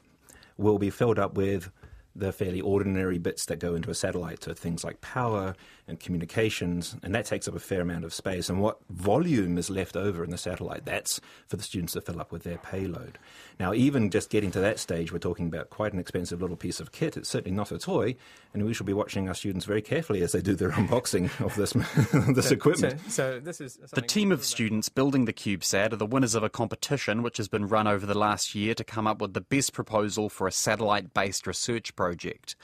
will 0.57 0.77
be 0.77 0.89
filled 0.89 1.19
up 1.19 1.35
with 1.35 1.71
the 2.15 2.31
fairly 2.31 2.61
ordinary 2.61 3.17
bits 3.17 3.45
that 3.45 3.59
go 3.59 3.75
into 3.75 3.89
a 3.89 3.95
satellite, 3.95 4.43
so 4.43 4.53
things 4.53 4.83
like 4.83 5.01
power 5.01 5.55
and 5.87 5.99
communications, 5.99 6.95
and 7.03 7.13
that 7.13 7.25
takes 7.25 7.47
up 7.47 7.55
a 7.55 7.59
fair 7.59 7.81
amount 7.81 8.05
of 8.05 8.13
space. 8.13 8.49
And 8.49 8.59
what 8.59 8.79
volume 8.89 9.57
is 9.57 9.69
left 9.69 9.95
over 9.95 10.23
in 10.23 10.31
the 10.31 10.37
satellite, 10.37 10.85
that's 10.85 11.19
for 11.47 11.57
the 11.57 11.63
students 11.63 11.93
to 11.93 12.01
fill 12.01 12.19
up 12.19 12.31
with 12.31 12.43
their 12.43 12.57
payload. 12.57 13.19
Now, 13.59 13.73
even 13.73 14.09
just 14.09 14.29
getting 14.29 14.51
to 14.51 14.59
that 14.61 14.79
stage, 14.79 15.11
we're 15.11 15.19
talking 15.19 15.47
about 15.47 15.69
quite 15.69 15.93
an 15.93 15.99
expensive 15.99 16.41
little 16.41 16.57
piece 16.57 16.79
of 16.79 16.91
kit. 16.91 17.15
It's 17.17 17.29
certainly 17.29 17.55
not 17.55 17.71
a 17.71 17.77
toy, 17.77 18.15
and 18.53 18.65
we 18.65 18.73
should 18.73 18.85
be 18.85 18.93
watching 18.93 19.27
our 19.27 19.35
students 19.35 19.65
very 19.65 19.81
carefully 19.81 20.21
as 20.21 20.31
they 20.31 20.41
do 20.41 20.55
their 20.55 20.71
unboxing 20.71 21.29
of 21.43 21.55
this 21.55 21.73
this 22.35 22.47
so, 22.47 22.53
equipment. 22.53 22.99
So, 23.01 23.35
so, 23.35 23.39
this 23.39 23.61
is 23.61 23.77
the 23.93 24.01
team 24.01 24.31
of 24.31 24.43
students 24.43 24.89
building 24.89 25.25
the 25.25 25.33
CubeSat 25.33 25.93
are 25.93 25.97
the 25.97 26.05
winners 26.05 26.35
of 26.35 26.43
a 26.43 26.49
competition 26.49 27.21
which 27.21 27.37
has 27.37 27.47
been 27.47 27.67
run 27.67 27.87
over 27.87 28.05
the 28.05 28.17
last 28.17 28.55
year 28.55 28.73
to 28.73 28.83
come 28.83 29.05
up 29.05 29.21
with 29.21 29.33
the 29.33 29.41
best 29.41 29.73
proposal 29.73 30.29
for 30.29 30.47
a 30.47 30.51
satellite-based 30.51 31.45
research 31.45 31.95
project. 32.05 32.55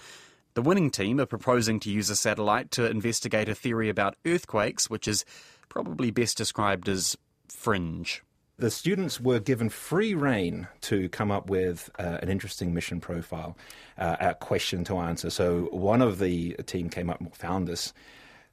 The 0.53 0.62
winning 0.62 0.91
team 0.91 1.19
are 1.19 1.25
proposing 1.25 1.79
to 1.81 1.89
use 1.89 2.10
a 2.12 2.15
satellite 2.15 2.69
to 2.71 2.89
investigate 2.89 3.50
a 3.50 3.55
theory 3.55 3.89
about 3.89 4.17
earthquakes, 4.24 4.88
which 4.88 5.07
is 5.07 5.25
probably 5.67 6.12
best 6.12 6.38
described 6.38 6.88
as 6.88 7.17
fringe 7.48 8.21
the 8.57 8.69
students 8.69 9.19
were 9.19 9.39
given 9.39 9.69
free 9.69 10.13
rein 10.13 10.67
to 10.81 11.10
come 11.10 11.31
up 11.31 11.50
with 11.50 11.89
uh, 11.98 12.19
an 12.21 12.29
interesting 12.29 12.75
mission 12.75 13.01
profile, 13.01 13.57
uh, 13.98 14.17
a 14.19 14.36
question 14.36 14.83
to 14.83 15.00
answer. 15.00 15.31
So 15.31 15.67
one 15.71 16.00
of 16.00 16.19
the 16.19 16.53
team 16.67 16.89
came 16.89 17.10
up 17.10 17.19
and 17.19 17.36
found 17.36 17.67
this 17.67 17.91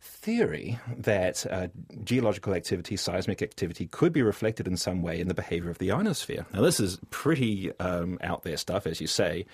theory 0.00 0.78
that 0.97 1.45
uh, 1.50 1.68
geological 2.04 2.54
activity, 2.54 2.97
seismic 2.97 3.42
activity, 3.42 3.87
could 3.87 4.12
be 4.12 4.23
reflected 4.23 4.66
in 4.66 4.76
some 4.76 5.02
way 5.02 5.21
in 5.21 5.28
the 5.28 5.35
behavior 5.35 5.71
of 5.71 5.78
the 5.78 5.92
ionosphere. 5.92 6.47
Now, 6.54 6.62
this 6.62 6.80
is 6.80 6.99
pretty 7.11 7.76
um, 7.78 8.18
out 8.23 8.45
there 8.45 8.57
stuff, 8.57 8.87
as 8.87 9.00
you 9.00 9.07
say. 9.07 9.45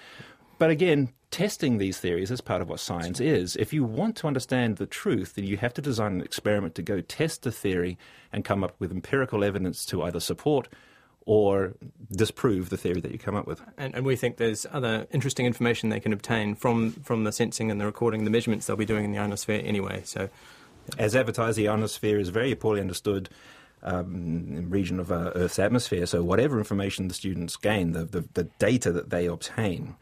But 0.58 0.70
again, 0.70 1.12
testing 1.30 1.78
these 1.78 1.98
theories 1.98 2.30
is 2.30 2.40
part 2.40 2.62
of 2.62 2.68
what 2.68 2.80
science 2.80 3.20
is. 3.20 3.56
If 3.56 3.72
you 3.72 3.84
want 3.84 4.16
to 4.18 4.26
understand 4.26 4.76
the 4.76 4.86
truth, 4.86 5.34
then 5.34 5.44
you 5.44 5.56
have 5.56 5.74
to 5.74 5.82
design 5.82 6.12
an 6.12 6.20
experiment 6.20 6.74
to 6.76 6.82
go 6.82 7.00
test 7.00 7.42
the 7.42 7.52
theory 7.52 7.98
and 8.32 8.44
come 8.44 8.62
up 8.62 8.76
with 8.78 8.92
empirical 8.92 9.42
evidence 9.42 9.84
to 9.86 10.02
either 10.02 10.20
support 10.20 10.68
or 11.26 11.74
disprove 12.12 12.68
the 12.68 12.76
theory 12.76 13.00
that 13.00 13.10
you 13.10 13.18
come 13.18 13.34
up 13.34 13.46
with. 13.46 13.62
And, 13.78 13.94
and, 13.94 14.04
we 14.04 14.14
think 14.14 14.36
there's 14.36 14.66
other 14.72 15.06
interesting 15.10 15.46
information 15.46 15.88
they 15.88 16.00
can 16.00 16.12
obtain 16.12 16.54
from, 16.54 16.92
from 16.92 17.24
the 17.24 17.32
sensing 17.32 17.70
and 17.70 17.80
the 17.80 17.86
recording, 17.86 18.24
the 18.24 18.30
measurements 18.30 18.66
they'll 18.66 18.76
be 18.76 18.84
doing 18.84 19.06
in 19.06 19.12
the 19.12 19.18
ionosphere 19.18 19.62
anyway. 19.64 20.02
So. 20.04 20.28
As 20.98 21.16
advertised, 21.16 21.56
the 21.56 21.68
ionosphere 21.68 22.18
is 22.18 22.28
very 22.28 22.54
poorly 22.54 22.80
understood. 22.80 23.28
Um, 23.82 24.70
region 24.70 24.98
of 24.98 25.12
uh, 25.12 25.32
Earth's 25.34 25.58
atmosphere. 25.58 26.06
So, 26.06 26.22
whatever 26.22 26.56
information 26.56 27.08
the 27.08 27.12
students 27.12 27.54
gain, 27.56 27.92
the, 27.92 28.06
the, 28.06 28.24
the 28.32 28.44
data 28.58 28.90
that 28.92 29.10
they 29.10 29.26
obtain, 29.26 29.96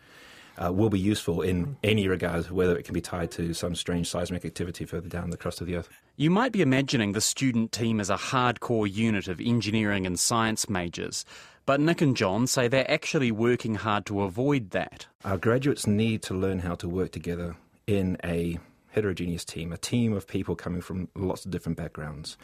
uh, 0.59 0.73
will 0.73 0.90
be 0.90 0.99
useful 0.99 1.42
in 1.42 1.76
any 1.82 2.09
regard, 2.09 2.50
whether 2.50 2.76
it 2.76 2.85
can 2.85 2.94
be 2.94 3.00
tied 3.00 3.30
to 3.32 3.54
some 3.54 3.75
strange 3.75 4.09
seismic 4.09 4.44
activity 4.44 4.85
further 4.85 5.09
down 5.09 5.30
the 5.30 5.37
crust 5.37 5.61
of 5.61 5.66
the 5.66 5.76
Earth. 5.76 5.88
You 6.16 6.30
might 6.30 6.52
be 6.52 6.62
imagining 6.62 7.12
the 7.12 7.21
student 7.21 7.73
team 7.73 8.00
as 8.00 8.11
a 8.11 8.16
hardcore 8.16 8.92
unit 8.92 9.28
of 9.28 9.40
engineering 9.40 10.06
and 10.06 10.18
science 10.18 10.68
majors. 10.68 11.25
But 11.64 11.80
Nick 11.80 12.00
and 12.00 12.16
John 12.16 12.47
say 12.47 12.68
they're 12.68 12.90
actually 12.90 13.30
working 13.30 13.76
hard 13.76 14.06
to 14.06 14.23
avoid 14.23 14.71
that. 14.71 15.06
Our 15.25 15.38
graduates 15.38 15.87
need 15.87 16.23
to 16.25 16.35
learn 16.35 16.59
how 16.59 16.75
to 16.76 16.88
work 16.88 17.12
together 17.12 17.56
in 17.87 18.16
a 18.25 18.59
heterogeneous 18.90 19.44
team, 19.44 19.73
a 19.73 19.78
team 19.78 20.12
of 20.12 20.26
people 20.26 20.56
coming 20.56 20.80
from 20.80 21.09
lots 21.14 21.44
of 21.44 21.50
different 21.50 21.78
backgrounds. 21.78 22.37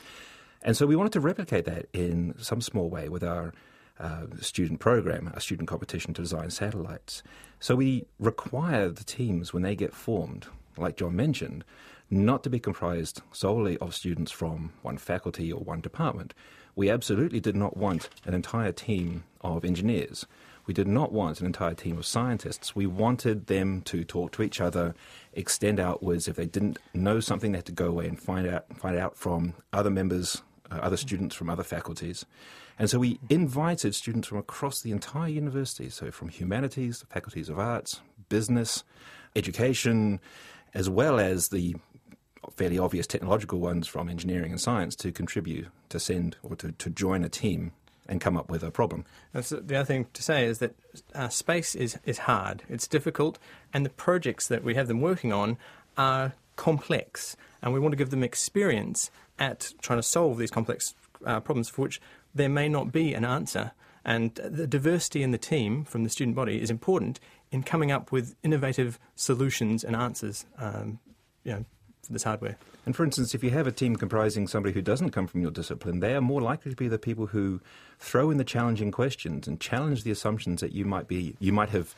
And 0.63 0.77
so 0.77 0.87
we 0.87 0.97
wanted 0.97 1.13
to 1.13 1.21
replicate 1.21 1.65
that 1.67 1.87
in 1.93 2.35
some 2.39 2.61
small 2.61 2.89
way 2.89 3.09
with 3.09 3.23
our 3.23 3.53
uh, 3.99 4.27
student 4.41 4.81
program, 4.81 5.31
a 5.35 5.41
student 5.41 5.69
competition 5.69 6.15
to 6.15 6.23
design 6.23 6.51
satellites. 6.51 7.23
So 7.61 7.77
we 7.77 8.07
require 8.19 8.89
the 8.89 9.05
teams, 9.05 9.53
when 9.53 9.63
they 9.63 9.75
get 9.75 9.95
formed, 9.95 10.47
like 10.77 10.97
John 10.97 11.17
mentioned, 11.17 11.65
not 12.11 12.43
to 12.45 12.51
be 12.51 12.61
comprised 12.61 13.21
solely 13.33 13.77
of 13.79 13.95
students 13.95 14.31
from 14.33 14.73
one 14.83 14.99
faculty 14.99 15.53
or 15.53 15.61
one 15.61 15.81
department. 15.81 16.35
We 16.75 16.89
absolutely 16.91 17.41
did 17.41 17.57
not 17.57 17.77
want 17.77 18.09
an 18.25 18.35
entire 18.35 18.73
team 18.73 19.25
of 19.41 19.65
engineers. 19.65 20.27
We 20.65 20.75
did 20.75 20.87
not 20.87 21.13
want 21.13 21.41
an 21.41 21.47
entire 21.47 21.75
team 21.75 21.99
of 21.99 22.07
scientists. 22.07 22.77
We 22.77 22.87
wanted 22.87 23.47
them 23.47 23.81
to 23.83 24.05
talk 24.05 24.33
to 24.33 24.43
each 24.43 24.61
other, 24.61 24.95
extend 25.33 25.81
outwards. 25.81 26.29
If 26.29 26.37
they 26.37 26.47
didn't 26.47 26.79
know 26.93 27.21
something, 27.21 27.53
they 27.53 27.59
had 27.59 27.65
to 27.67 27.73
go 27.73 27.87
away 27.87 28.07
and 28.07 28.21
find 28.21 28.47
out 28.47 28.67
find 28.77 28.97
out 28.97 29.17
from 29.17 29.55
other 29.73 29.91
members, 29.91 30.43
uh, 30.71 30.77
other 30.77 30.97
students 30.97 31.35
from 31.35 31.51
other 31.51 31.63
faculties. 31.63 32.25
And 32.79 32.89
so 32.89 32.99
we 32.99 33.19
invited 33.29 33.95
students 33.95 34.29
from 34.29 34.39
across 34.39 34.81
the 34.81 34.93
entire 34.93 35.29
university, 35.29 35.91
so 35.91 36.11
from 36.11 36.29
humanities, 36.29 37.01
the 37.01 37.07
faculties 37.07 37.49
of 37.49 37.59
arts, 37.59 38.01
business, 38.29 38.85
education, 39.35 40.21
as 40.75 40.89
well 40.89 41.19
as 41.19 41.49
the 41.49 41.77
fairly 42.57 42.79
obvious 42.79 43.07
technological 43.07 43.59
ones 43.59 43.87
from 43.87 44.09
engineering 44.09 44.51
and 44.53 44.61
science 44.61 44.95
to 44.97 45.13
contribute, 45.13 45.69
to 45.89 45.99
send, 45.99 46.37
or 46.43 46.57
to, 46.57 46.73
to 46.73 46.91
join 46.91 47.25
a 47.25 47.29
team 47.29 47.73
and 48.09 48.21
come 48.21 48.37
up 48.37 48.51
with 48.51 48.63
a 48.63 48.71
problem. 48.71 49.05
The 49.33 49.77
other 49.77 49.85
thing 49.85 50.07
to 50.15 50.23
say 50.23 50.47
is 50.47 50.59
that 50.59 50.75
uh, 51.15 51.29
space 51.29 51.75
is, 51.75 51.99
is 52.05 52.19
hard, 52.19 52.63
it's 52.69 52.89
difficult, 52.89 53.39
and 53.73 53.85
the 53.85 53.91
projects 53.91 54.49
that 54.49 54.65
we 54.65 54.75
have 54.75 54.89
them 54.89 55.01
working 55.01 55.33
on 55.33 55.59
are 55.97 56.35
complex, 56.59 57.37
and 57.63 57.73
we 57.73 57.81
want 57.81 57.93
to 57.93 57.97
give 57.97 58.11
them 58.11 58.23
experience 58.23 59.11
at 59.39 59.73
trying 59.81 59.99
to 59.99 60.03
solve 60.03 60.37
these 60.37 60.51
complex 60.51 60.93
uh, 61.25 61.41
problems 61.41 61.71
for 61.71 61.83
which 61.83 62.01
there 62.35 62.51
may 62.51 62.69
not 62.69 62.93
be 62.93 63.15
an 63.15 63.25
answer. 63.25 63.73
And 64.05 64.35
the 64.35 64.67
diversity 64.67 65.23
in 65.23 65.31
the 65.31 65.39
team 65.39 65.85
from 65.85 66.05
the 66.05 66.11
student 66.11 66.37
body 66.37 66.61
is 66.61 66.71
important 66.71 67.21
in 67.51 67.63
coming 67.63 67.91
up 67.91 68.13
with 68.13 68.35
innovative 68.43 68.99
solutions 69.15 69.85
and 69.85 69.97
answers 69.97 70.45
um, 70.59 70.99
you 71.45 71.53
know, 71.53 71.65
for 72.03 72.13
this 72.13 72.25
hardware. 72.25 72.57
And 72.87 72.97
for 72.97 73.05
instance, 73.05 73.35
if 73.35 73.45
you 73.45 73.51
have 73.51 73.67
a 73.67 73.73
team 73.73 73.97
comprising 73.97 74.49
somebody 74.49 74.73
who 74.73 74.83
doesn't 74.83 75.11
come 75.11 75.27
from 75.27 75.43
your 75.43 75.51
discipline, 75.51 76.01
they 76.01 76.15
are 76.15 76.21
more 76.21 76.41
likely 76.41 76.71
to 76.71 76.77
be 76.77 76.89
the 76.89 76.99
people 76.99 77.27
who 77.27 77.61
throw 77.99 78.31
in 78.31 78.39
the 78.39 78.45
challenging 78.45 78.91
questions 78.91 79.47
and 79.47 79.61
challenge 79.61 80.05
the 80.05 80.11
assumptions 80.11 80.61
that 80.61 80.73
you 80.73 80.85
might 80.85 81.07
be 81.07 81.37
you 81.39 81.53
might 81.53 81.69
have 81.71 81.95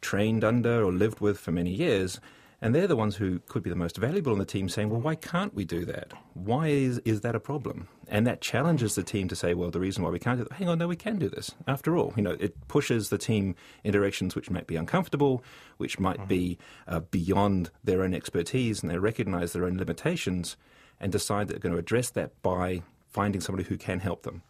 trained 0.00 0.44
under 0.44 0.84
or 0.84 0.92
lived 0.92 1.20
with 1.20 1.38
for 1.38 1.50
many 1.50 1.70
years 1.70 2.20
and 2.64 2.74
they're 2.74 2.86
the 2.86 2.96
ones 2.96 3.16
who 3.16 3.40
could 3.40 3.62
be 3.62 3.68
the 3.68 3.76
most 3.76 3.98
valuable 3.98 4.32
in 4.32 4.38
the 4.38 4.46
team 4.46 4.70
saying, 4.70 4.88
well, 4.88 5.00
why 5.00 5.16
can't 5.16 5.52
we 5.52 5.66
do 5.66 5.84
that? 5.84 6.14
Why 6.32 6.68
is, 6.68 6.98
is 7.04 7.20
that 7.20 7.34
a 7.34 7.40
problem? 7.40 7.88
And 8.08 8.26
that 8.26 8.40
challenges 8.40 8.94
the 8.94 9.02
team 9.02 9.28
to 9.28 9.36
say, 9.36 9.52
well, 9.52 9.70
the 9.70 9.80
reason 9.80 10.02
why 10.02 10.08
we 10.08 10.18
can't 10.18 10.38
do 10.38 10.44
that, 10.44 10.54
hang 10.54 10.70
on, 10.70 10.78
no, 10.78 10.88
we 10.88 10.96
can 10.96 11.18
do 11.18 11.28
this. 11.28 11.50
After 11.68 11.94
all, 11.94 12.14
you 12.16 12.22
know, 12.22 12.38
it 12.40 12.66
pushes 12.66 13.10
the 13.10 13.18
team 13.18 13.54
in 13.84 13.92
directions 13.92 14.34
which 14.34 14.48
might 14.48 14.66
be 14.66 14.76
uncomfortable, 14.76 15.44
which 15.76 15.98
might 15.98 16.16
mm-hmm. 16.16 16.28
be 16.28 16.58
uh, 16.88 17.00
beyond 17.00 17.70
their 17.84 18.02
own 18.02 18.14
expertise, 18.14 18.80
and 18.82 18.90
they 18.90 18.96
recognize 18.96 19.52
their 19.52 19.66
own 19.66 19.76
limitations 19.76 20.56
and 20.98 21.12
decide 21.12 21.48
that 21.48 21.52
they're 21.52 21.60
going 21.60 21.74
to 21.74 21.78
address 21.78 22.08
that 22.08 22.40
by 22.40 22.82
finding 23.10 23.42
somebody 23.42 23.68
who 23.68 23.76
can 23.76 24.00
help 24.00 24.22
them. 24.22 24.42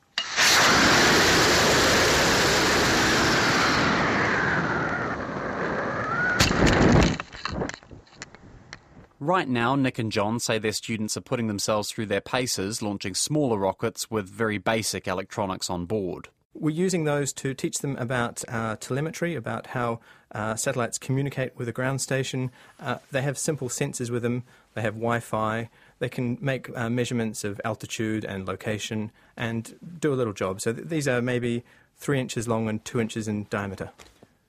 Right 9.25 9.49
now, 9.49 9.75
Nick 9.75 9.99
and 9.99 10.13
John 10.13 10.39
say 10.39 10.59
their 10.59 10.71
students 10.73 11.17
are 11.17 11.23
putting 11.23 11.47
themselves 11.47 11.91
through 11.91 12.05
their 12.05 12.21
paces, 12.21 12.83
launching 12.83 13.15
smaller 13.15 13.57
rockets 13.57 14.11
with 14.11 14.29
very 14.29 14.59
basic 14.59 15.09
electronics 15.09 15.71
on 15.71 15.87
board. 15.87 16.29
We're 16.53 16.77
using 16.77 17.05
those 17.05 17.33
to 17.33 17.55
teach 17.55 17.79
them 17.79 17.97
about 17.97 18.45
uh, 18.49 18.77
telemetry, 18.77 19.35
about 19.35 19.69
how 19.69 20.01
uh, 20.33 20.57
satellites 20.57 20.99
communicate 20.99 21.57
with 21.57 21.71
a 21.71 21.73
ground 21.73 22.03
station. 22.03 22.51
Uh, 22.79 22.99
they 23.13 23.23
have 23.23 23.39
simple 23.39 23.71
sensors 23.71 24.11
with 24.11 24.23
them, 24.23 24.43
they 24.75 24.83
have 24.83 24.93
Wi 24.93 25.21
Fi, 25.21 25.71
they 26.01 26.11
can 26.11 26.37
make 26.43 26.69
uh, 26.77 26.91
measurements 26.91 27.45
of 27.45 27.59
altitude 27.65 28.27
and 28.27 28.47
location 28.47 29.11
and 29.39 29.75
do 30.01 30.13
a 30.13 30.17
little 30.17 30.35
job. 30.35 30.61
So 30.61 30.75
th- 30.75 30.87
these 30.87 31.09
are 31.09 31.23
maybe 31.23 31.65
three 31.97 32.21
inches 32.21 32.47
long 32.47 32.69
and 32.69 32.85
two 32.85 33.01
inches 33.01 33.27
in 33.27 33.47
diameter. 33.49 33.89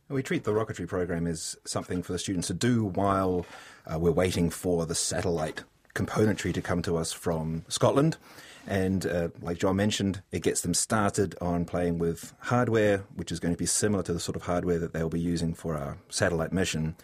We 0.08 0.22
treat 0.22 0.44
the 0.44 0.52
rocketry 0.52 0.88
program 0.88 1.26
as 1.26 1.56
something 1.66 2.04
for 2.04 2.14
the 2.14 2.20
students 2.20 2.48
to 2.48 2.54
do 2.54 2.86
while 2.86 3.46
uh, 3.92 3.98
we're 3.98 4.12
waiting 4.12 4.52
for 4.52 4.86
the 4.86 4.94
satellite 4.94 5.64
componentry 5.96 6.54
to 6.54 6.62
come 6.62 6.84
to 6.84 6.96
us 6.96 7.12
from 7.12 7.66
Scotland. 7.70 8.18
And 8.68 9.06
uh, 9.08 9.30
like 9.42 9.58
John 9.58 9.78
mentioned, 9.78 10.22
it 10.32 10.44
gets 10.44 10.62
them 10.62 10.76
started 10.76 11.36
on 11.42 11.66
playing 11.66 11.98
with 11.98 12.34
hardware, 12.40 13.00
which 13.16 13.32
is 13.32 13.40
going 13.40 13.54
to 13.54 13.58
be 13.58 13.66
similar 13.66 14.04
to 14.04 14.14
the 14.14 14.20
sort 14.20 14.36
of 14.36 14.44
hardware 14.44 14.78
that 14.78 14.94
they'll 14.94 15.10
be 15.10 15.20
using 15.20 15.56
for 15.56 15.76
our 15.76 15.98
satellite 16.10 16.54
mission 16.54 16.96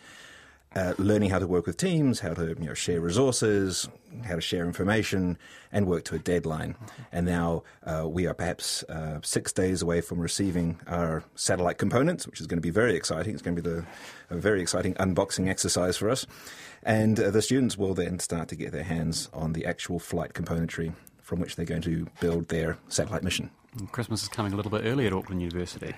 uh, 0.75 0.93
learning 0.97 1.29
how 1.29 1.39
to 1.39 1.47
work 1.47 1.65
with 1.65 1.77
teams, 1.77 2.19
how 2.19 2.33
to 2.33 2.55
you 2.59 2.67
know, 2.67 2.73
share 2.73 3.01
resources, 3.01 3.89
how 4.23 4.35
to 4.35 4.41
share 4.41 4.65
information, 4.65 5.37
and 5.71 5.87
work 5.87 6.03
to 6.05 6.15
a 6.15 6.19
deadline. 6.19 6.75
And 7.11 7.25
now 7.25 7.63
uh, 7.85 8.07
we 8.07 8.25
are 8.27 8.33
perhaps 8.33 8.83
uh, 8.83 9.19
six 9.23 9.51
days 9.51 9.81
away 9.81 10.01
from 10.01 10.19
receiving 10.19 10.79
our 10.87 11.23
satellite 11.35 11.77
components, 11.77 12.25
which 12.25 12.39
is 12.39 12.47
going 12.47 12.57
to 12.57 12.61
be 12.61 12.69
very 12.69 12.95
exciting. 12.95 13.33
It's 13.33 13.41
going 13.41 13.55
to 13.55 13.61
be 13.61 13.69
the, 13.69 13.85
a 14.29 14.37
very 14.37 14.61
exciting 14.61 14.93
unboxing 14.95 15.49
exercise 15.49 15.97
for 15.97 16.09
us. 16.09 16.25
And 16.83 17.19
uh, 17.19 17.31
the 17.31 17.41
students 17.41 17.77
will 17.77 17.93
then 17.93 18.19
start 18.19 18.47
to 18.49 18.55
get 18.55 18.71
their 18.71 18.83
hands 18.83 19.29
on 19.33 19.53
the 19.53 19.65
actual 19.65 19.99
flight 19.99 20.33
componentry 20.33 20.93
from 21.21 21.39
which 21.39 21.55
they're 21.55 21.65
going 21.65 21.81
to 21.81 22.07
build 22.19 22.47
their 22.49 22.77
satellite 22.87 23.23
mission. 23.23 23.51
Christmas 23.91 24.23
is 24.23 24.27
coming 24.27 24.51
a 24.51 24.55
little 24.55 24.71
bit 24.71 24.83
early 24.85 25.07
at 25.07 25.13
Auckland 25.13 25.41
University. 25.41 25.93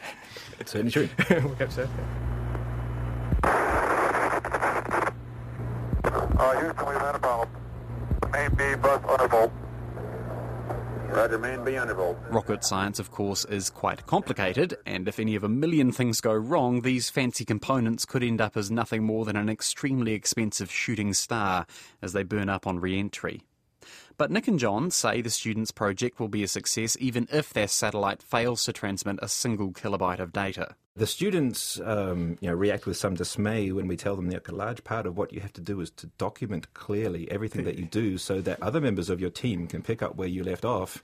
it's 0.59 0.71
certainly 0.71 0.91
true. 0.91 1.09
we 1.29 1.55
hope 1.55 1.71
so. 1.71 1.87
Uh, 6.43 6.59
Houston, 6.59 6.85
we've 6.87 6.97
had 6.97 7.15
a 7.15 7.19
problem. 7.19 7.49
Main 8.33 8.49
B 8.55 8.75
bus 8.75 9.01
undervolt. 9.03 9.51
Roger, 11.07 11.39
main 11.39 11.63
B 11.63 11.71
undervolt. 11.71 12.17
Rocket 12.33 12.65
science, 12.65 12.99
of 12.99 13.11
course, 13.11 13.45
is 13.45 13.69
quite 13.69 14.05
complicated, 14.07 14.75
and 14.85 15.07
if 15.07 15.19
any 15.19 15.35
of 15.35 15.45
a 15.45 15.49
million 15.49 15.93
things 15.93 16.19
go 16.19 16.33
wrong, 16.33 16.81
these 16.81 17.09
fancy 17.09 17.45
components 17.45 18.03
could 18.03 18.23
end 18.23 18.41
up 18.41 18.57
as 18.57 18.69
nothing 18.69 19.05
more 19.05 19.23
than 19.23 19.37
an 19.37 19.47
extremely 19.47 20.11
expensive 20.11 20.69
shooting 20.69 21.13
star 21.13 21.65
as 22.01 22.11
they 22.11 22.23
burn 22.23 22.49
up 22.49 22.67
on 22.67 22.77
re 22.77 22.99
entry. 22.99 23.43
But 24.17 24.31
Nick 24.31 24.47
and 24.47 24.59
John 24.59 24.91
say 24.91 25.21
the 25.21 25.29
students' 25.29 25.71
project 25.71 26.19
will 26.19 26.27
be 26.27 26.43
a 26.43 26.47
success 26.47 26.95
even 26.99 27.27
if 27.31 27.51
their 27.51 27.67
satellite 27.67 28.21
fails 28.21 28.63
to 28.65 28.73
transmit 28.73 29.19
a 29.21 29.27
single 29.27 29.71
kilobyte 29.71 30.19
of 30.19 30.31
data. 30.33 30.75
The 30.95 31.07
students 31.07 31.79
um, 31.83 32.37
you 32.39 32.49
know, 32.49 32.53
react 32.53 32.85
with 32.85 32.97
some 32.97 33.15
dismay 33.15 33.71
when 33.71 33.87
we 33.87 33.97
tell 33.97 34.15
them 34.15 34.29
that 34.29 34.47
a 34.47 34.53
large 34.53 34.83
part 34.83 35.07
of 35.07 35.17
what 35.17 35.33
you 35.33 35.39
have 35.41 35.53
to 35.53 35.61
do 35.61 35.81
is 35.81 35.89
to 35.91 36.07
document 36.19 36.71
clearly 36.75 37.29
everything 37.31 37.63
that 37.65 37.79
you 37.79 37.85
do 37.85 38.19
so 38.19 38.41
that 38.41 38.61
other 38.61 38.79
members 38.79 39.09
of 39.09 39.19
your 39.19 39.31
team 39.31 39.65
can 39.65 39.81
pick 39.81 40.03
up 40.03 40.15
where 40.15 40.27
you 40.27 40.43
left 40.43 40.63
off 40.63 41.01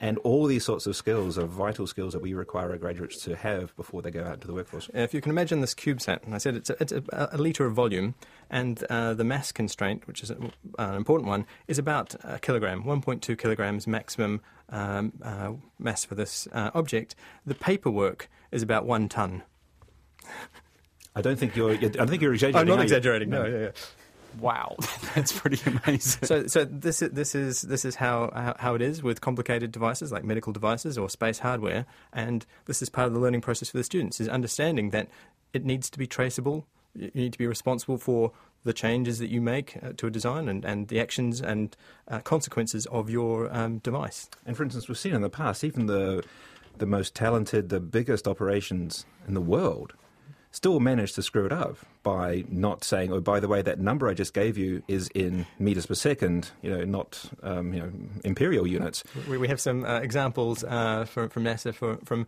and 0.00 0.16
all 0.18 0.46
these 0.46 0.64
sorts 0.64 0.86
of 0.86 0.96
skills 0.96 1.36
are 1.36 1.44
vital 1.44 1.86
skills 1.86 2.14
that 2.14 2.20
we 2.20 2.32
require 2.32 2.70
our 2.70 2.78
graduates 2.78 3.22
to 3.24 3.36
have 3.36 3.76
before 3.76 4.00
they 4.00 4.10
go 4.10 4.24
out 4.24 4.34
into 4.34 4.46
the 4.46 4.54
workforce. 4.54 4.88
If 4.94 5.12
you 5.12 5.20
can 5.20 5.30
imagine 5.30 5.60
this 5.60 5.74
CubeSat, 5.74 6.24
and 6.24 6.34
I 6.34 6.38
said 6.38 6.56
it's 6.56 6.70
a, 6.70 6.76
it's 6.80 6.92
a, 6.92 7.02
a 7.32 7.36
litre 7.36 7.66
of 7.66 7.74
volume, 7.74 8.14
and 8.48 8.82
uh, 8.84 9.12
the 9.12 9.24
mass 9.24 9.52
constraint, 9.52 10.06
which 10.06 10.22
is 10.22 10.30
an 10.30 10.52
important 10.78 11.28
one, 11.28 11.46
is 11.68 11.78
about 11.78 12.14
a 12.24 12.38
kilogram, 12.38 12.82
1.2 12.84 13.38
kilograms 13.38 13.86
maximum 13.86 14.40
um, 14.70 15.12
uh, 15.22 15.52
mass 15.78 16.04
for 16.04 16.14
this 16.14 16.48
uh, 16.52 16.70
object. 16.74 17.14
The 17.44 17.54
paperwork 17.54 18.30
is 18.50 18.62
about 18.62 18.86
one 18.86 19.08
tonne. 19.08 19.42
I 21.14 21.22
don't 21.22 21.38
think 21.38 21.56
you're. 21.56 21.72
I 21.72 21.76
don't 21.76 22.08
think 22.08 22.22
you're 22.22 22.32
exaggerating. 22.32 22.70
I'm 22.70 22.76
not 22.76 22.82
exaggerating. 22.82 23.30
No, 23.30 23.44
yeah, 23.44 23.58
yeah. 23.58 23.70
Wow, 24.38 24.76
that's 25.14 25.32
pretty 25.32 25.60
amazing. 25.66 26.26
So, 26.26 26.46
so 26.46 26.64
this 26.64 27.02
is 27.02 27.10
this 27.10 27.34
is 27.34 27.62
this 27.62 27.84
is 27.84 27.96
how, 27.96 28.30
how, 28.34 28.54
how 28.58 28.74
it 28.74 28.82
is 28.82 29.02
with 29.02 29.20
complicated 29.20 29.72
devices 29.72 30.12
like 30.12 30.24
medical 30.24 30.52
devices 30.52 30.96
or 30.96 31.08
space 31.10 31.40
hardware, 31.40 31.86
and 32.12 32.46
this 32.66 32.82
is 32.82 32.88
part 32.88 33.08
of 33.08 33.14
the 33.14 33.20
learning 33.20 33.40
process 33.40 33.70
for 33.70 33.78
the 33.78 33.84
students 33.84 34.20
is 34.20 34.28
understanding 34.28 34.90
that 34.90 35.08
it 35.52 35.64
needs 35.64 35.90
to 35.90 35.98
be 35.98 36.06
traceable. 36.06 36.66
You 36.94 37.10
need 37.14 37.32
to 37.32 37.38
be 37.38 37.46
responsible 37.46 37.98
for 37.98 38.32
the 38.64 38.72
changes 38.72 39.18
that 39.20 39.30
you 39.30 39.40
make 39.40 39.78
uh, 39.82 39.92
to 39.96 40.06
a 40.06 40.10
design 40.10 40.48
and, 40.48 40.64
and 40.64 40.88
the 40.88 41.00
actions 41.00 41.40
and 41.40 41.76
uh, 42.08 42.18
consequences 42.20 42.84
of 42.86 43.08
your 43.08 43.52
um, 43.54 43.78
device. 43.78 44.28
And 44.44 44.56
for 44.56 44.64
instance, 44.64 44.88
we've 44.88 44.98
seen 44.98 45.14
in 45.14 45.22
the 45.22 45.30
past, 45.30 45.64
even 45.64 45.86
the 45.86 46.24
the 46.76 46.86
most 46.86 47.14
talented, 47.14 47.68
the 47.68 47.80
biggest 47.80 48.26
operations 48.26 49.04
in 49.28 49.34
the 49.34 49.40
world 49.40 49.92
still 50.50 50.80
managed 50.80 51.14
to 51.14 51.22
screw 51.22 51.46
it 51.46 51.52
up 51.52 51.76
by 52.02 52.44
not 52.48 52.84
saying, 52.84 53.12
"Oh, 53.12 53.20
by 53.20 53.40
the 53.40 53.48
way, 53.48 53.62
that 53.62 53.78
number 53.78 54.08
I 54.08 54.14
just 54.14 54.34
gave 54.34 54.56
you 54.56 54.82
is 54.88 55.08
in 55.14 55.46
meters 55.58 55.86
per 55.86 55.94
second, 55.94 56.50
you 56.62 56.70
know, 56.70 56.84
not 56.84 57.30
um, 57.42 57.72
you 57.72 57.80
know 57.80 57.92
imperial 58.24 58.66
units." 58.66 59.04
We, 59.28 59.38
we 59.38 59.48
have 59.48 59.60
some 59.60 59.84
uh, 59.84 60.00
examples 60.00 60.64
uh, 60.64 61.04
from, 61.04 61.28
from 61.28 61.44
NASA 61.44 61.74
for, 61.74 61.98
from 62.04 62.26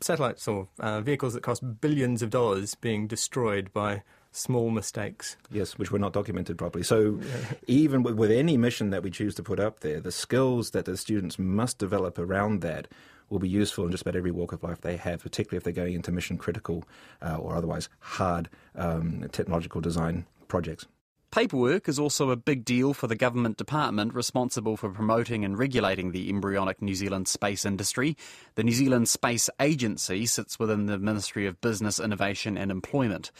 satellites 0.00 0.48
or 0.48 0.68
uh, 0.78 1.00
vehicles 1.00 1.34
that 1.34 1.42
cost 1.42 1.80
billions 1.80 2.22
of 2.22 2.30
dollars 2.30 2.74
being 2.74 3.06
destroyed 3.06 3.72
by 3.72 4.02
small 4.32 4.70
mistakes. 4.70 5.36
Yes, 5.50 5.76
which 5.78 5.90
were 5.90 5.98
not 5.98 6.12
documented 6.12 6.56
properly. 6.56 6.84
So, 6.84 7.18
yeah. 7.20 7.36
even 7.66 8.02
with, 8.02 8.14
with, 8.14 8.30
any 8.30 8.56
mission 8.56 8.90
that 8.90 9.02
we 9.02 9.10
choose 9.10 9.34
to 9.36 9.42
put 9.42 9.58
up 9.58 9.80
there, 9.80 10.00
the 10.00 10.12
skills 10.12 10.70
that 10.70 10.84
the 10.84 10.96
students 10.96 11.38
must 11.38 11.78
develop 11.78 12.18
around 12.18 12.60
that 12.60 12.88
will 13.30 13.38
be 13.38 13.48
useful 13.48 13.84
in 13.84 13.90
just 13.90 14.02
about 14.02 14.16
every 14.16 14.30
walk 14.30 14.52
of 14.52 14.62
life 14.62 14.80
they 14.80 14.96
have, 14.96 15.22
particularly 15.22 15.56
if 15.56 15.64
they're 15.64 15.72
going 15.72 15.94
into 15.94 16.12
mission 16.12 16.36
critical 16.36 16.84
uh, 17.22 17.36
or 17.36 17.56
otherwise 17.56 17.88
hard 18.00 18.48
um, 18.74 19.26
technological 19.32 19.80
design 19.80 20.26
projects. 20.48 20.86
Paperwork 21.30 21.88
is 21.88 22.00
also 22.00 22.30
a 22.30 22.36
big 22.36 22.64
deal 22.64 22.92
for 22.92 23.06
the 23.06 23.14
government 23.14 23.56
department 23.56 24.14
responsible 24.14 24.76
for 24.76 24.90
promoting 24.90 25.44
and 25.44 25.56
regulating 25.56 26.10
the 26.10 26.28
embryonic 26.28 26.82
New 26.82 26.96
Zealand 26.96 27.28
space 27.28 27.64
industry. 27.64 28.16
The 28.56 28.64
New 28.64 28.72
Zealand 28.72 29.08
Space 29.08 29.48
Agency 29.60 30.26
sits 30.26 30.58
within 30.58 30.86
the 30.86 30.98
Ministry 30.98 31.46
of 31.46 31.60
Business, 31.60 32.00
Innovation 32.00 32.58
and 32.58 32.72
Employment. 32.72 33.30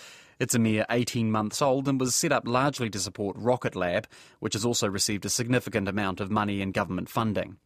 It's 0.41 0.55
a 0.55 0.59
mere 0.59 0.87
18 0.89 1.31
months 1.31 1.61
old 1.61 1.87
and 1.87 2.01
was 2.01 2.17
set 2.17 2.33
up 2.33 2.49
largely 2.49 2.89
to 2.91 2.99
support 2.99 3.37
Rocket 3.39 3.77
Lab, 3.77 4.09
which 4.39 4.55
has 4.55 4.65
also 4.65 4.89
received 4.89 5.27
a 5.27 5.29
significant 5.29 5.87
amount 5.87 6.19
of 6.19 6.31
money 6.31 6.63
and 6.63 6.73
government 6.73 7.11
funding. 7.11 7.59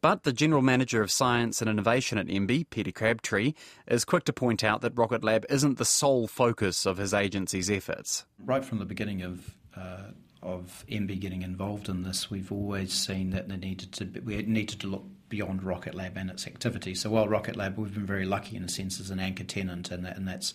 But 0.00 0.22
the 0.22 0.32
General 0.32 0.62
Manager 0.62 1.02
of 1.02 1.12
Science 1.12 1.60
and 1.60 1.68
Innovation 1.68 2.16
at 2.16 2.28
MBIE, 2.28 2.70
Peter 2.70 2.90
Crabtree, 2.90 3.52
is 3.86 4.06
quick 4.06 4.24
to 4.24 4.32
point 4.32 4.64
out 4.64 4.80
that 4.80 4.96
Rocket 4.96 5.22
Lab 5.22 5.44
isn't 5.50 5.76
the 5.76 5.84
sole 5.84 6.26
focus 6.26 6.86
of 6.86 6.96
his 6.96 7.12
agency's 7.12 7.70
efforts. 7.70 8.24
Right 8.42 8.64
from 8.64 8.78
the 8.78 8.86
beginning 8.86 9.20
of 9.20 9.54
uh, 9.76 10.12
of 10.42 10.84
MBIE 10.90 11.20
getting 11.20 11.42
involved 11.42 11.90
in 11.90 12.02
this, 12.02 12.30
we've 12.30 12.50
always 12.50 12.94
seen 12.94 13.30
that 13.30 13.50
they 13.50 13.58
needed 13.58 13.92
to 13.92 14.20
we 14.24 14.42
needed 14.42 14.80
to 14.80 14.86
look 14.86 15.04
beyond 15.28 15.62
Rocket 15.62 15.94
Lab 15.94 16.16
and 16.16 16.30
its 16.30 16.46
activities. 16.46 17.02
So 17.02 17.10
while 17.10 17.28
Rocket 17.28 17.56
Lab, 17.56 17.76
we've 17.76 17.92
been 17.92 18.06
very 18.06 18.24
lucky 18.24 18.56
in 18.56 18.64
a 18.64 18.68
sense 18.68 19.00
as 19.00 19.10
an 19.10 19.20
anchor 19.20 19.44
tenant, 19.44 19.90
and, 19.90 20.04
that, 20.04 20.16
and 20.16 20.26
that's 20.26 20.52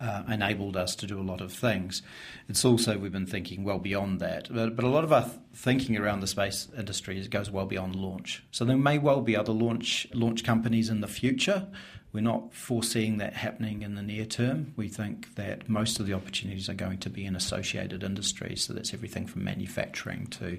uh, 0.00 0.22
enabled 0.28 0.76
us 0.76 0.94
to 0.96 1.06
do 1.06 1.20
a 1.20 1.22
lot 1.22 1.40
of 1.40 1.52
things. 1.52 2.02
It's 2.48 2.64
also 2.64 2.98
we've 2.98 3.12
been 3.12 3.26
thinking 3.26 3.64
well 3.64 3.78
beyond 3.78 4.20
that, 4.20 4.48
but, 4.50 4.76
but 4.76 4.84
a 4.84 4.88
lot 4.88 5.04
of 5.04 5.12
our 5.12 5.24
th- 5.24 5.34
thinking 5.54 5.96
around 5.96 6.20
the 6.20 6.26
space 6.26 6.68
industry 6.76 7.26
goes 7.28 7.50
well 7.50 7.66
beyond 7.66 7.96
launch. 7.96 8.44
So 8.50 8.64
there 8.64 8.76
may 8.76 8.98
well 8.98 9.22
be 9.22 9.36
other 9.36 9.52
launch 9.52 10.06
launch 10.12 10.44
companies 10.44 10.90
in 10.90 11.00
the 11.00 11.08
future. 11.08 11.66
We're 12.12 12.22
not 12.22 12.54
foreseeing 12.54 13.18
that 13.18 13.34
happening 13.34 13.82
in 13.82 13.94
the 13.94 14.02
near 14.02 14.24
term. 14.24 14.72
We 14.76 14.88
think 14.88 15.34
that 15.34 15.68
most 15.68 16.00
of 16.00 16.06
the 16.06 16.14
opportunities 16.14 16.68
are 16.70 16.74
going 16.74 16.98
to 16.98 17.10
be 17.10 17.26
in 17.26 17.36
associated 17.36 18.02
industries. 18.02 18.64
So 18.64 18.72
that's 18.72 18.94
everything 18.94 19.26
from 19.26 19.44
manufacturing 19.44 20.28
to 20.28 20.58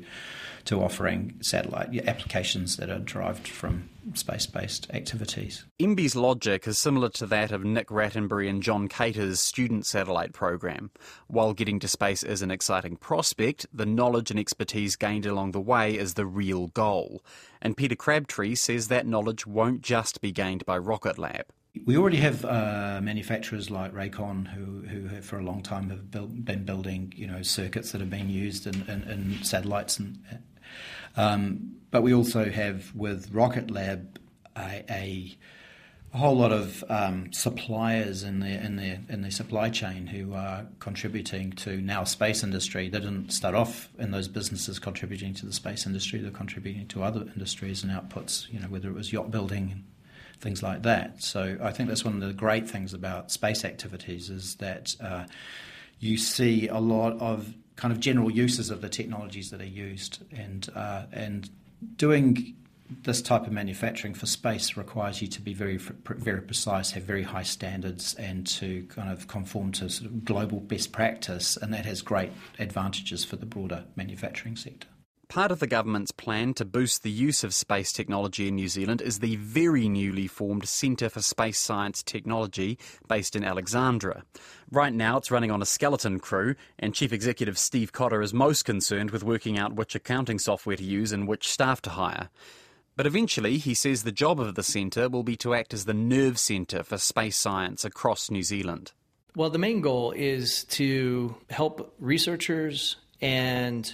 to 0.68 0.84
offering 0.84 1.34
satellite 1.42 1.98
applications 2.08 2.76
that 2.78 2.90
are 2.90 3.00
derived 3.00 3.48
from 3.48 3.90
space 4.14 4.46
based 4.46 4.88
activities. 4.94 5.66
MBIE's 5.80 6.16
logic 6.16 6.68
is 6.68 6.78
similar 6.78 7.10
to 7.10 7.26
that 7.28 7.52
of 7.52 7.64
Nick 7.64 7.88
Rattenbury 7.88 8.50
and 8.50 8.62
John 8.62 8.88
Cater's 8.88 9.40
student 9.40 9.86
satellite 9.86 10.34
program. 10.34 10.92
While 11.28 11.54
getting 11.54 11.80
to 11.80 11.88
space 11.88 12.24
is 12.24 12.42
an 12.42 12.52
exciting 12.52 12.98
prospect, 12.98 13.66
the 13.74 13.86
knowledge 13.86 14.30
and 14.30 14.40
expertise 14.40 14.96
gained 14.96 15.26
along 15.26 15.52
the 15.52 15.62
way 15.62 15.98
is 15.98 16.14
the 16.14 16.26
real 16.26 16.68
goal. 16.68 17.24
And 17.62 17.78
Peter 17.78 17.96
Crabtree 17.96 18.56
says 18.56 18.90
that 18.90 19.08
knowledge 19.08 19.48
won't 19.48 19.82
just 19.82 20.22
be 20.22 20.32
gained 20.32 20.66
by 20.66 20.78
Rocket 20.78 21.18
Lab. 21.18 21.46
We 21.86 21.96
already 21.96 22.18
have 22.18 22.44
uh, 22.44 23.00
manufacturers 23.04 23.70
like 23.70 23.94
Rakon 23.94 24.48
who, 24.48 24.88
who 24.88 25.08
have 25.08 25.26
for 25.26 25.38
a 25.38 25.44
long 25.44 25.62
time 25.62 25.90
have 25.90 26.10
built, 26.10 26.44
been 26.44 26.64
building 26.66 27.14
you 27.16 27.28
know 27.28 27.42
circuits 27.44 27.92
that 27.92 28.02
have 28.02 28.10
been 28.10 28.30
used 28.30 28.66
in, 28.66 28.82
in, 28.90 29.04
in 29.04 29.44
satellites 29.44 30.00
and 30.00 30.18
um, 31.16 31.78
but 31.92 32.04
we 32.04 32.14
also 32.14 32.50
have 32.50 32.94
with 32.96 33.32
Rocket 33.32 33.72
Lab 33.72 34.20
a, 34.58 34.84
a, 34.90 35.38
whole 36.18 36.38
lot 36.38 36.52
of 36.52 36.84
um, 36.90 37.32
suppliers 37.32 38.24
in 38.24 38.40
the 38.40 38.48
in 38.48 38.76
the 38.76 38.98
in 39.08 39.22
the 39.22 39.30
supply 39.30 39.70
chain 39.70 40.08
who 40.08 40.34
are 40.34 40.66
contributing 40.80 41.52
to 41.52 41.80
now 41.80 42.04
space 42.04 42.44
industry. 42.44 42.90
They 42.90 43.00
didn't 43.00 43.30
start 43.32 43.54
off 43.54 43.90
in 44.00 44.10
those 44.10 44.28
businesses 44.28 44.80
contributing 44.80 45.36
to 45.36 45.46
the 45.46 45.54
space 45.54 45.86
industry. 45.86 46.20
They're 46.20 46.32
contributing 46.32 46.88
to 46.88 47.04
other 47.04 47.22
industries 47.22 47.84
and 47.84 47.92
outputs. 47.92 48.52
You 48.52 48.60
know, 48.60 48.68
whether 48.68 48.90
it 48.90 48.96
was 48.96 49.14
yacht 49.14 49.30
building 49.30 49.70
and 49.72 49.84
things 50.40 50.64
like 50.64 50.84
that. 50.84 51.22
So 51.22 51.58
I 51.62 51.72
think 51.72 51.90
that's 51.90 52.06
one 52.06 52.16
of 52.16 52.22
the 52.22 52.34
great 52.34 52.70
things 52.70 52.94
about 52.94 53.32
space 53.32 53.64
activities 53.64 54.30
is 54.30 54.56
that 54.56 54.96
uh, 55.00 55.26
you 56.00 56.18
see 56.18 56.68
a 56.68 56.80
lot 56.80 57.20
of 57.20 57.54
kind 57.78 57.94
of 57.94 58.00
general 58.00 58.30
uses 58.30 58.70
of 58.70 58.82
the 58.82 58.90
technologies 58.90 59.52
that 59.52 59.62
are 59.62 59.66
used, 59.66 60.24
and 60.36 60.70
uh, 60.76 61.04
and 61.14 61.50
doing 61.96 62.56
this 63.04 63.22
type 63.22 63.46
of 63.46 63.52
manufacturing 63.52 64.14
for 64.14 64.26
space 64.26 64.78
requires 64.78 65.22
you 65.22 65.28
to 65.28 65.42
be 65.42 65.54
very 65.54 65.78
very 65.78 66.42
precise, 66.42 66.92
have 66.92 67.04
very 67.04 67.24
high 67.24 67.44
standards, 67.44 68.14
and 68.16 68.46
to 68.48 68.86
kind 68.90 69.10
of 69.10 69.28
conform 69.28 69.72
to 69.74 69.90
sort 69.90 70.10
of 70.10 70.26
global 70.26 70.60
best 70.60 70.92
practice, 70.92 71.56
and 71.56 71.74
that 71.74 71.86
has 71.86 72.02
great 72.02 72.32
advantages 72.60 73.24
for 73.24 73.38
the 73.38 73.46
broader 73.46 73.86
manufacturing 73.96 74.58
sector. 74.58 74.88
Part 75.30 75.52
of 75.52 75.60
the 75.60 75.68
government's 75.68 76.12
plan 76.12 76.54
to 76.54 76.64
boost 76.64 77.04
the 77.04 77.12
use 77.12 77.44
of 77.44 77.54
space 77.54 77.92
technology 77.92 78.48
in 78.48 78.56
New 78.56 78.70
Zealand 78.70 79.02
is 79.02 79.20
the 79.20 79.36
very 79.36 79.90
newly 79.90 80.26
formed 80.26 80.66
Centre 80.66 81.10
for 81.10 81.22
Space 81.22 81.60
Science 81.60 82.02
Technology 82.02 82.80
based 83.10 83.36
in 83.36 83.44
Alexandra. 83.44 84.24
Right 84.72 84.94
now 84.94 85.18
it's 85.18 85.30
running 85.30 85.52
on 85.52 85.62
a 85.62 85.66
skeleton 85.66 86.22
crew, 86.22 86.56
and 86.80 86.94
Chief 86.94 87.12
Executive 87.12 87.58
Steve 87.58 87.92
Cotter 87.92 88.22
is 88.22 88.34
most 88.34 88.64
concerned 88.64 89.12
with 89.12 89.22
working 89.22 89.60
out 89.60 89.74
which 89.76 89.96
accounting 89.96 90.40
software 90.40 90.78
to 90.78 90.84
use 90.84 91.12
and 91.12 91.28
which 91.28 91.50
staff 91.50 91.82
to 91.82 91.90
hire. 91.90 92.30
But 92.96 93.06
eventually, 93.06 93.58
he 93.58 93.74
says 93.74 94.04
the 94.04 94.14
job 94.14 94.40
of 94.40 94.56
the 94.56 94.64
centre 94.64 95.10
will 95.10 95.24
be 95.24 95.36
to 95.38 95.54
act 95.54 95.74
as 95.74 95.84
the 95.84 95.94
nerve 95.94 96.40
centre 96.40 96.84
for 96.84 96.98
space 96.98 97.38
science 97.38 97.84
across 97.84 98.32
New 98.32 98.44
Zealand. 98.44 98.94
Well, 99.36 99.50
the 99.50 99.60
main 99.60 99.82
goal 99.82 100.12
is 100.12 100.64
to 100.64 101.36
help 101.50 101.94
researchers 102.00 102.96
and 103.22 103.94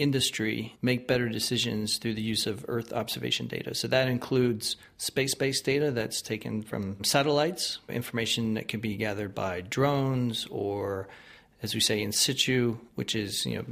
industry 0.00 0.76
make 0.82 1.06
better 1.06 1.28
decisions 1.28 1.98
through 1.98 2.14
the 2.14 2.22
use 2.22 2.46
of 2.46 2.64
Earth 2.68 2.92
observation 2.92 3.46
data. 3.46 3.74
So 3.74 3.88
that 3.88 4.08
includes 4.08 4.76
space 4.96 5.34
based 5.34 5.64
data 5.64 5.90
that's 5.90 6.22
taken 6.22 6.62
from 6.62 7.04
satellites, 7.04 7.78
information 7.88 8.54
that 8.54 8.68
can 8.68 8.80
be 8.80 8.96
gathered 8.96 9.34
by 9.34 9.60
drones, 9.60 10.46
or 10.50 11.08
as 11.62 11.74
we 11.74 11.80
say, 11.80 12.00
in 12.00 12.12
situ, 12.12 12.78
which 12.94 13.14
is, 13.14 13.44
you 13.44 13.56
know, 13.56 13.64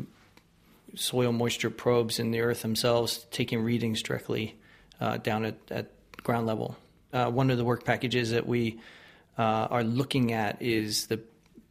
soil 0.95 1.33
moisture 1.33 1.71
probes 1.71 2.19
in 2.19 2.31
the 2.31 2.41
Earth 2.41 2.63
themselves, 2.63 3.27
taking 3.31 3.63
readings 3.63 4.03
directly 4.03 4.57
uh, 5.01 5.17
down 5.19 5.45
at, 5.45 5.57
at, 5.71 5.91
ground 6.23 6.47
level. 6.47 6.77
Uh, 7.13 7.31
one 7.31 7.51
of 7.51 7.57
the 7.57 7.65
work 7.65 7.85
packages 7.85 8.33
that 8.33 8.47
we 8.47 8.79
uh, 9.39 9.69
are 9.71 9.85
looking 9.85 10.33
at 10.33 10.61
is 10.61 11.07
the 11.07 11.21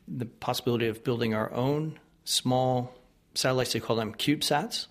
the 0.08 0.26
possibility 0.26 0.88
of 0.88 1.04
building 1.04 1.34
our 1.34 1.52
own 1.54 2.00
small 2.24 2.94
satellites, 3.38 3.74
they 3.74 3.80
call 3.80 3.96
them 3.96 4.14
CubeSats. 4.14 4.88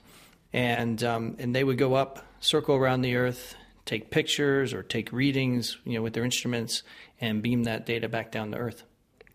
And, 0.52 1.02
um, 1.02 1.37
and 1.38 1.54
they 1.54 1.64
would 1.64 1.78
go 1.78 1.94
up, 1.94 2.24
circle 2.40 2.76
around 2.76 3.02
the 3.02 3.16
Earth, 3.16 3.56
take 3.85 4.11
pictures 4.11 4.72
or 4.72 4.82
take 4.82 5.12
readings 5.12 5.76
you 5.85 5.94
know, 5.94 6.02
with 6.02 6.14
their 6.14 6.24
instruments, 6.24 6.82
and 7.20 7.42
beam 7.42 7.64
that 7.64 7.87
data 7.87 8.09
back 8.09 8.32
down 8.32 8.52
to 8.52 8.59
Earth. 8.59 8.85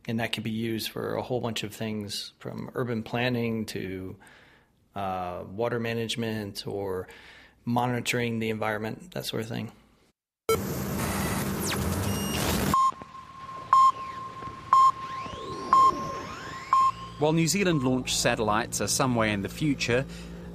And 0.08 0.20
that 0.20 0.32
can 0.32 0.44
be 0.44 0.52
used 0.52 0.90
for 0.90 1.16
a 1.16 1.22
whole 1.22 1.42
bunch 1.42 1.64
of 1.64 1.76
things 1.76 2.34
from 2.40 2.72
urban 2.74 3.04
planning 3.04 3.66
to 3.68 4.16
uh, 4.96 5.44
water 5.52 5.80
management 5.80 6.66
or 6.66 7.08
monitoring 7.66 8.40
the 8.40 8.50
environment, 8.50 9.12
that 9.12 9.26
sort 9.26 9.44
of 9.44 9.50
thing. 9.50 9.72
While 17.22 17.34
New 17.34 17.48
Zealand 17.48 17.84
launched 17.84 18.18
satellites 18.18 18.82
are 18.82 18.88
some 18.88 19.14
way 19.14 19.32
in 19.32 19.44
the 19.44 19.48
future, 19.48 20.04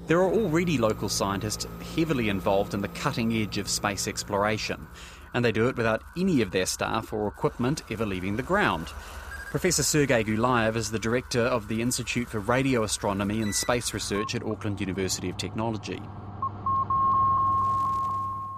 there 0.08 0.18
are 0.18 0.32
already 0.32 0.78
local 0.78 1.08
scientists 1.08 1.64
heavily 1.94 2.28
involved 2.28 2.74
in 2.74 2.80
the 2.80 2.88
cutting 2.88 3.32
edge 3.34 3.56
of 3.56 3.68
space 3.68 4.08
exploration, 4.08 4.84
and 5.32 5.44
they 5.44 5.52
do 5.52 5.68
it 5.68 5.76
without 5.76 6.02
any 6.18 6.42
of 6.42 6.50
their 6.50 6.66
staff 6.66 7.12
or 7.12 7.28
equipment 7.28 7.82
ever 7.88 8.04
leaving 8.04 8.34
the 8.34 8.42
ground. 8.42 8.88
Professor 9.52 9.84
Sergei 9.84 10.24
Gulyaev 10.24 10.74
is 10.74 10.90
the 10.90 10.98
director 10.98 11.42
of 11.42 11.68
the 11.68 11.80
Institute 11.80 12.28
for 12.28 12.40
Radio 12.40 12.82
Astronomy 12.82 13.42
and 13.42 13.54
Space 13.54 13.94
Research 13.94 14.34
at 14.34 14.42
Auckland 14.42 14.80
University 14.80 15.28
of 15.28 15.36
Technology. 15.36 16.02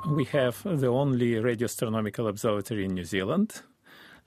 We 0.06 0.24
have 0.24 0.62
the 0.62 0.86
only 0.86 1.38
radio 1.40 1.66
astronomical 1.66 2.26
observatory 2.26 2.86
in 2.86 2.94
New 2.94 3.04
Zealand 3.04 3.60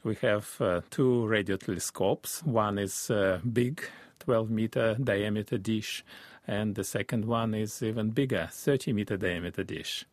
we 0.03 0.15
have 0.15 0.55
uh, 0.59 0.81
two 0.89 1.27
radio 1.27 1.57
telescopes. 1.57 2.43
One 2.43 2.77
is 2.79 3.09
a 3.09 3.41
big 3.51 3.81
12 4.19 4.49
meter 4.49 4.95
diameter 5.03 5.57
dish, 5.57 6.03
and 6.47 6.75
the 6.75 6.83
second 6.83 7.25
one 7.25 7.53
is 7.53 7.83
even 7.83 8.09
bigger 8.09 8.49
30 8.51 8.93
meter 8.93 9.17
diameter 9.17 9.63
dish. 9.63 10.05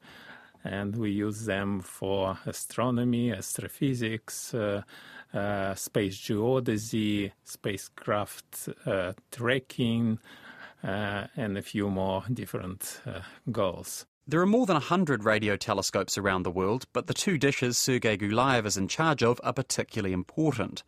And 0.65 0.97
we 0.97 1.11
use 1.11 1.47
them 1.47 1.81
for 1.81 2.39
astronomy, 2.45 3.33
astrophysics, 3.33 4.53
uh, 4.53 4.83
uh, 5.33 5.75
space 5.75 6.19
geodesy, 6.19 7.33
spacecraft 7.45 8.69
uh, 8.85 9.13
tracking, 9.31 10.19
uh, 10.83 11.27
and 11.37 11.57
a 11.57 11.63
few 11.63 11.89
more 11.89 12.25
different 12.33 13.01
uh, 13.07 13.21
goals. 13.51 14.07
There 14.31 14.43
are 14.43 14.47
more 14.47 14.67
than 14.67 14.75
100 14.75 15.25
radio 15.25 15.57
telescopes 15.57 16.19
around 16.19 16.43
the 16.43 16.51
world, 16.51 16.85
but 16.93 17.07
the 17.07 17.15
two 17.15 17.39
dishes 17.39 17.79
Sergei 17.79 18.19
Gulyaev 18.19 18.67
is 18.67 18.77
in 18.77 18.87
charge 18.87 19.23
of 19.23 19.41
are 19.43 19.55
particularly 19.55 20.13
important. 20.13 20.83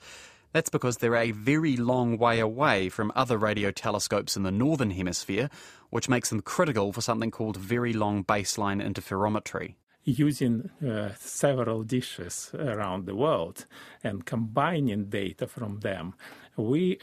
That's 0.52 0.68
because 0.68 0.98
they're 0.98 1.16
a 1.16 1.30
very 1.30 1.78
long 1.78 2.18
way 2.18 2.38
away 2.38 2.90
from 2.90 3.10
other 3.16 3.38
radio 3.38 3.70
telescopes 3.70 4.36
in 4.36 4.42
the 4.42 4.50
Northern 4.50 4.90
Hemisphere, 4.90 5.48
which 5.88 6.06
makes 6.06 6.28
them 6.28 6.42
critical 6.42 6.92
for 6.92 7.00
something 7.00 7.30
called 7.30 7.56
very 7.56 7.94
long 7.94 8.22
baseline 8.22 8.86
interferometry. 8.86 9.76
Using 10.04 10.68
uh, 10.86 11.14
several 11.18 11.82
dishes 11.82 12.50
around 12.52 13.06
the 13.06 13.16
world 13.16 13.64
and 14.04 14.26
combining 14.26 15.06
data 15.06 15.46
from 15.46 15.80
them, 15.80 16.12
we 16.58 16.98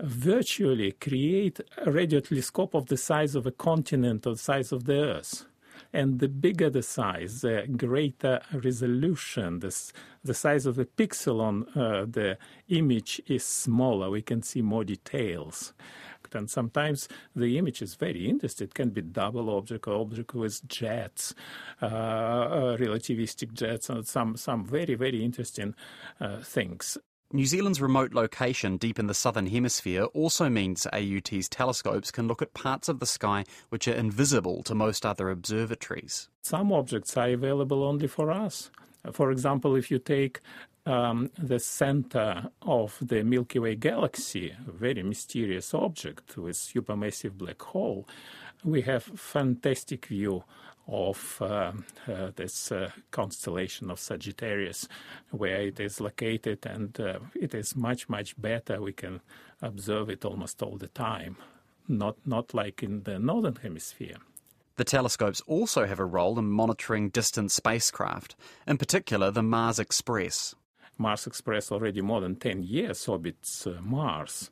virtually 0.00 0.92
create 0.92 1.58
a 1.84 1.90
radio 1.90 2.20
telescope 2.20 2.72
of 2.72 2.86
the 2.86 2.96
size 2.96 3.34
of 3.34 3.46
a 3.46 3.50
continent 3.50 4.28
or 4.28 4.34
the 4.34 4.38
size 4.38 4.70
of 4.70 4.84
the 4.84 5.02
Earth. 5.02 5.44
And 5.92 6.20
the 6.20 6.28
bigger 6.28 6.70
the 6.70 6.82
size, 6.82 7.42
the 7.42 7.66
greater 7.76 8.40
resolution, 8.52 9.58
this, 9.58 9.92
the 10.24 10.34
size 10.34 10.64
of 10.64 10.76
the 10.76 10.86
pixel 10.86 11.40
on 11.40 11.66
uh, 11.76 12.06
the 12.08 12.38
image 12.68 13.20
is 13.26 13.44
smaller. 13.44 14.08
We 14.08 14.22
can 14.22 14.42
see 14.42 14.62
more 14.62 14.84
details. 14.84 15.74
And 16.34 16.50
sometimes 16.50 17.08
the 17.36 17.58
image 17.58 17.82
is 17.82 17.94
very 17.94 18.26
interesting. 18.26 18.68
It 18.68 18.74
can 18.74 18.90
be 18.90 19.02
double 19.02 19.50
object 19.50 19.86
or 19.86 20.00
object 20.00 20.34
with 20.34 20.66
jets, 20.66 21.34
uh, 21.82 21.86
uh, 21.86 22.76
relativistic 22.78 23.52
jets, 23.52 23.90
and 23.90 24.06
some, 24.06 24.36
some 24.36 24.64
very, 24.64 24.94
very 24.94 25.22
interesting 25.22 25.74
uh, 26.20 26.38
things. 26.40 26.96
New 27.34 27.46
Zealand's 27.46 27.80
remote 27.80 28.12
location 28.12 28.76
deep 28.76 28.98
in 28.98 29.06
the 29.06 29.14
southern 29.14 29.46
hemisphere 29.46 30.04
also 30.12 30.50
means 30.50 30.86
AUT's 30.92 31.48
telescopes 31.48 32.10
can 32.10 32.28
look 32.28 32.42
at 32.42 32.52
parts 32.52 32.90
of 32.90 33.00
the 33.00 33.06
sky 33.06 33.44
which 33.70 33.88
are 33.88 33.94
invisible 33.94 34.62
to 34.64 34.74
most 34.74 35.06
other 35.06 35.30
observatories. 35.30 36.28
Some 36.42 36.70
objects 36.70 37.16
are 37.16 37.30
available 37.30 37.84
only 37.84 38.06
for 38.06 38.30
us. 38.30 38.70
For 39.12 39.30
example, 39.30 39.76
if 39.76 39.90
you 39.90 39.98
take 39.98 40.40
um, 40.84 41.30
the 41.38 41.58
center 41.58 42.50
of 42.60 42.98
the 43.00 43.24
Milky 43.24 43.58
Way 43.58 43.76
galaxy, 43.76 44.50
a 44.68 44.70
very 44.70 45.02
mysterious 45.02 45.72
object 45.72 46.36
with 46.36 46.56
supermassive 46.56 47.38
black 47.38 47.62
hole, 47.62 48.06
we 48.62 48.82
have 48.82 49.04
fantastic 49.04 50.04
view 50.04 50.44
of 50.88 51.38
uh, 51.40 51.72
uh, 52.08 52.30
this 52.36 52.72
uh, 52.72 52.90
constellation 53.10 53.90
of 53.90 54.00
Sagittarius, 54.00 54.88
where 55.30 55.62
it 55.62 55.80
is 55.80 56.00
located, 56.00 56.66
and 56.66 56.98
uh, 57.00 57.18
it 57.34 57.54
is 57.54 57.76
much 57.76 58.08
much 58.08 58.40
better. 58.40 58.80
We 58.80 58.92
can 58.92 59.20
observe 59.60 60.10
it 60.10 60.24
almost 60.24 60.62
all 60.62 60.76
the 60.76 60.88
time, 60.88 61.36
not 61.88 62.16
not 62.26 62.54
like 62.54 62.82
in 62.82 63.04
the 63.04 63.18
northern 63.18 63.56
hemisphere. 63.56 64.16
The 64.76 64.84
telescopes 64.84 65.42
also 65.42 65.86
have 65.86 66.00
a 66.00 66.04
role 66.04 66.38
in 66.38 66.50
monitoring 66.50 67.10
distant 67.10 67.52
spacecraft, 67.52 68.34
in 68.66 68.78
particular 68.78 69.30
the 69.30 69.42
Mars 69.42 69.78
Express. 69.78 70.54
Mars 70.98 71.26
Express 71.26 71.70
already 71.70 72.00
more 72.00 72.20
than 72.20 72.36
10 72.36 72.62
years 72.62 73.06
orbits 73.06 73.66
uh, 73.66 73.78
Mars. 73.82 74.50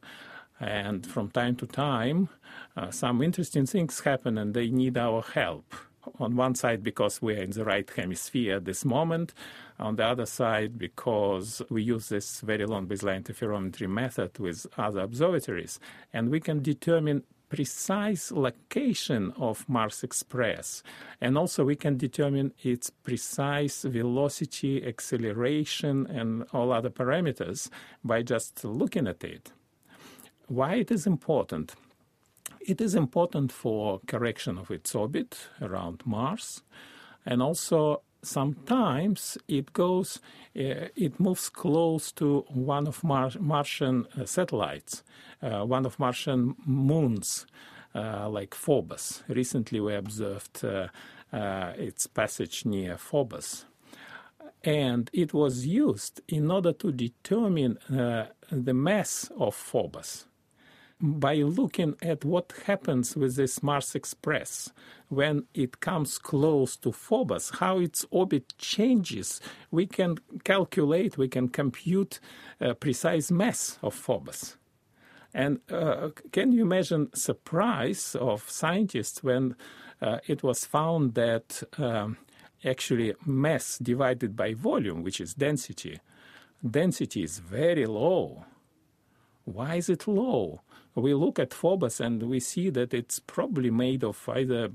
And 0.59 1.07
from 1.07 1.31
time 1.31 1.57
to 1.57 1.67
time, 1.67 2.29
uh, 2.77 2.91
some 2.91 3.23
interesting 3.23 3.65
things 3.65 4.01
happen 4.01 4.37
and 4.37 4.53
they 4.53 4.69
need 4.69 4.99
our 4.99 5.23
help. 5.23 5.75
On 6.19 6.35
one 6.37 6.55
side, 6.55 6.83
because 6.83 7.21
we're 7.21 7.43
in 7.43 7.51
the 7.51 7.65
right 7.65 7.89
hemisphere 7.95 8.57
at 8.57 8.65
this 8.65 8.85
moment. 8.85 9.35
On 9.79 9.97
the 9.97 10.05
other 10.05 10.27
side, 10.27 10.79
because 10.79 11.63
we 11.71 11.83
use 11.83 12.09
this 12.09 12.41
very 12.41 12.67
long 12.67 12.87
baseline 12.87 13.23
interferometry 13.23 13.89
method 13.89 14.39
with 14.39 14.67
other 14.79 15.01
observatories, 15.01 15.79
and 16.13 16.31
we 16.31 16.41
can 16.41 16.63
determine 16.63 17.25
precise 17.51 18.31
location 18.31 19.33
of 19.37 19.69
Mars 19.69 20.03
Express. 20.03 20.83
And 21.21 21.37
also 21.37 21.65
we 21.65 21.77
can 21.77 21.99
determine 21.99 22.53
its 22.63 22.89
precise 22.91 23.83
velocity, 23.83 24.87
acceleration, 24.87 26.07
and 26.07 26.47
all 26.53 26.73
other 26.73 26.91
parameters 26.91 27.69
by 28.03 28.23
just 28.23 28.65
looking 28.65 29.07
at 29.07 29.23
it. 29.25 29.53
Why 30.47 30.77
it 30.77 30.91
is 30.91 31.07
important? 31.07 31.75
It 32.61 32.81
is 32.81 32.95
important 32.95 33.53
for 33.53 34.01
correction 34.07 34.59
of 34.59 34.71
its 34.71 34.95
orbit 34.95 35.49
around 35.63 36.03
Mars 36.05 36.63
and 37.25 37.43
also 37.43 38.03
sometimes 38.23 39.39
it 39.49 39.73
goes, 39.73 40.21
uh, 40.57 40.89
it 40.97 41.19
moves 41.19 41.49
close 41.49 42.13
to 42.13 42.45
one 42.49 42.87
of 42.87 43.03
Mar- 43.03 43.33
Martian 43.41 44.07
uh, 44.19 44.25
satellites, 44.25 45.03
uh, 45.43 45.65
one 45.65 45.87
of 45.87 45.99
Martian 45.99 46.55
moons, 46.67 47.47
like 47.95 48.55
Phobos. 48.55 49.25
Recently, 49.27 49.81
we 49.81 49.95
observed 49.95 50.65
its 51.33 52.07
passage 52.07 52.65
near 52.65 52.97
Phobos. 52.97 53.65
And 54.63 55.11
it 55.13 55.35
was 55.35 55.67
used 55.67 56.21
in 56.29 56.51
order 56.51 56.73
to 56.75 56.93
determine 56.93 57.79
the 57.89 58.75
mass 58.75 59.31
of 59.37 59.57
Phobos 59.57 60.27
by 61.01 61.37
looking 61.37 61.97
at 62.03 62.25
what 62.25 62.53
happens 62.67 63.17
with 63.17 63.37
this 63.37 63.63
Mars 63.63 63.95
Express 63.95 64.71
when 65.09 65.45
it 65.55 65.81
comes 65.81 66.19
close 66.19 66.77
to 66.77 66.93
Phobos, 66.93 67.51
how 67.59 67.79
its 67.79 68.05
orbit 68.11 68.53
changes, 68.59 69.41
we 69.71 69.87
can 69.87 70.19
calculate, 70.45 71.17
we 71.17 71.29
can 71.29 71.49
compute 71.49 72.21
a 72.61 72.75
precise 72.75 73.31
mass 73.31 73.79
of 73.83 73.95
Phobos. 73.95 74.57
And 75.33 75.61
uh, 75.71 76.11
can 76.33 76.53
you 76.53 76.63
imagine 76.63 77.15
surprise 77.15 78.17
of 78.21 78.49
scientists 78.51 79.23
when 79.23 79.57
uh, 80.03 80.19
it 80.27 80.43
was 80.43 80.65
found 80.65 81.15
that 81.15 81.63
um, 81.79 82.17
actually 82.65 83.15
mass 83.25 83.79
divided 83.79 84.37
by 84.37 84.55
volume, 84.55 85.03
which 85.03 85.21
is 85.21 85.35
density, 85.35 86.01
density 86.69 87.23
is 87.23 87.39
very 87.39 87.87
low. 87.87 88.45
Why 89.45 89.77
is 89.77 89.89
it 89.89 90.07
low? 90.07 90.61
We 90.95 91.15
look 91.15 91.39
at 91.39 91.55
Phobos 91.55 92.01
and 92.01 92.23
we 92.25 92.41
see 92.41 92.71
that 92.71 92.93
it's 92.93 93.19
probably 93.19 93.71
made 93.71 94.05
of 94.05 94.29
either 94.29 94.71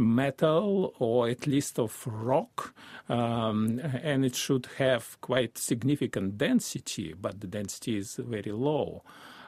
metal 0.00 0.94
or 0.98 1.28
at 1.28 1.46
least 1.46 1.78
of 1.78 2.06
rock, 2.06 2.74
um, 3.08 3.80
and 4.02 4.24
it 4.24 4.34
should 4.34 4.66
have 4.78 5.20
quite 5.20 5.58
significant 5.58 6.38
density, 6.38 7.14
but 7.20 7.40
the 7.40 7.46
density 7.46 7.98
is 7.98 8.16
very 8.16 8.52
low. 8.52 9.02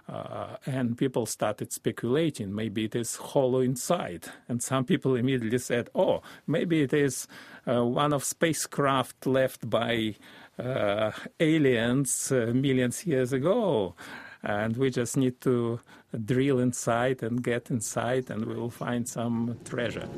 Uh, 0.08 0.56
and 0.66 0.98
people 0.98 1.24
started 1.24 1.72
speculating 1.72 2.52
maybe 2.52 2.84
it 2.84 2.94
is 2.94 3.16
hollow 3.16 3.60
inside. 3.60 4.26
And 4.48 4.60
some 4.62 4.84
people 4.84 5.14
immediately 5.14 5.58
said, 5.58 5.90
oh, 5.94 6.22
maybe 6.46 6.82
it 6.82 6.92
is 6.92 7.28
uh, 7.66 7.84
one 7.84 8.12
of 8.12 8.24
spacecraft 8.24 9.26
left 9.26 9.70
by 9.70 10.16
uh, 10.58 11.12
aliens 11.38 12.32
uh, 12.32 12.50
millions 12.52 13.06
years 13.06 13.32
ago 13.32 13.94
and 14.42 14.76
we 14.76 14.90
just 14.90 15.16
need 15.16 15.40
to 15.40 15.80
drill 16.24 16.58
inside 16.58 17.22
and 17.22 17.42
get 17.42 17.70
inside 17.70 18.30
and 18.30 18.44
we 18.44 18.54
will 18.54 18.70
find 18.70 19.08
some 19.08 19.58
treasure. 19.64 20.08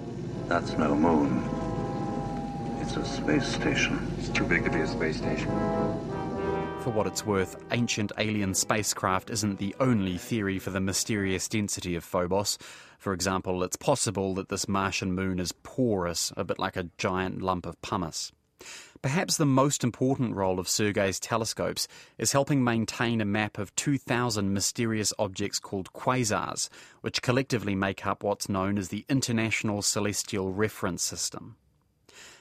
That's 0.49 0.73
no 0.79 0.95
moon. 0.95 1.43
It's 2.81 2.97
a 2.97 3.05
space 3.05 3.47
station. 3.47 4.15
It's 4.19 4.29
too 4.29 4.45
big 4.45 4.65
to 4.65 4.71
be 4.71 4.81
a 4.81 4.87
space 4.87 5.19
station. 5.19 5.51
For 6.85 6.91
what 6.91 7.07
it's 7.07 7.25
worth, 7.25 7.57
ancient 7.71 8.13
alien 8.19 8.53
spacecraft 8.53 9.31
isn't 9.31 9.59
the 9.59 9.75
only 9.81 10.19
theory 10.19 10.59
for 10.59 10.69
the 10.69 10.81
mysterious 10.81 11.49
density 11.49 11.95
of 11.95 12.05
Phobos. 12.05 12.59
For 12.99 13.15
example, 13.15 13.63
it's 13.63 13.77
possible 13.77 14.35
that 14.35 14.51
this 14.51 14.69
Martian 14.69 15.15
moon 15.15 15.41
is 15.41 15.53
porous, 15.53 16.31
a 16.37 16.45
bit 16.45 16.59
like 16.59 16.77
a 16.77 16.91
giant 16.99 17.41
lump 17.41 17.65
of 17.65 17.81
pumice. 17.81 18.33
Perhaps 19.03 19.37
the 19.37 19.47
most 19.47 19.85
important 19.85 20.35
role 20.35 20.59
of 20.59 20.69
Sergei's 20.69 21.21
telescopes 21.21 21.87
is 22.17 22.33
helping 22.33 22.65
maintain 22.65 23.21
a 23.21 23.25
map 23.27 23.59
of 23.59 23.75
2,000 23.77 24.53
mysterious 24.53 25.13
objects 25.19 25.59
called 25.59 25.93
quasars, 25.93 26.69
which 27.03 27.21
collectively 27.21 27.75
make 27.75 28.07
up 28.07 28.23
what's 28.23 28.49
known 28.49 28.79
as 28.79 28.89
the 28.89 29.05
International 29.09 29.83
Celestial 29.83 30.53
Reference 30.53 31.03
System. 31.03 31.57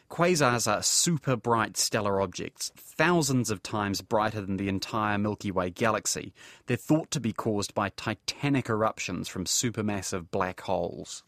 Quasars 0.10 0.72
are 0.72 0.84
super 0.84 1.36
bright 1.36 1.76
stellar 1.76 2.22
objects, 2.22 2.72
thousands 2.78 3.50
of 3.50 3.64
times 3.64 4.02
brighter 4.02 4.42
than 4.42 4.58
the 4.58 4.70
entire 4.70 5.18
Milky 5.18 5.50
Way 5.50 5.72
galaxy. 5.72 6.34
They're 6.68 6.78
thought 6.78 7.10
to 7.12 7.20
be 7.20 7.34
caused 7.34 7.74
by 7.74 7.90
titanic 7.90 8.70
eruptions 8.70 9.28
from 9.28 9.46
supermassive 9.46 10.30
black 10.30 10.62
holes. 10.62 11.24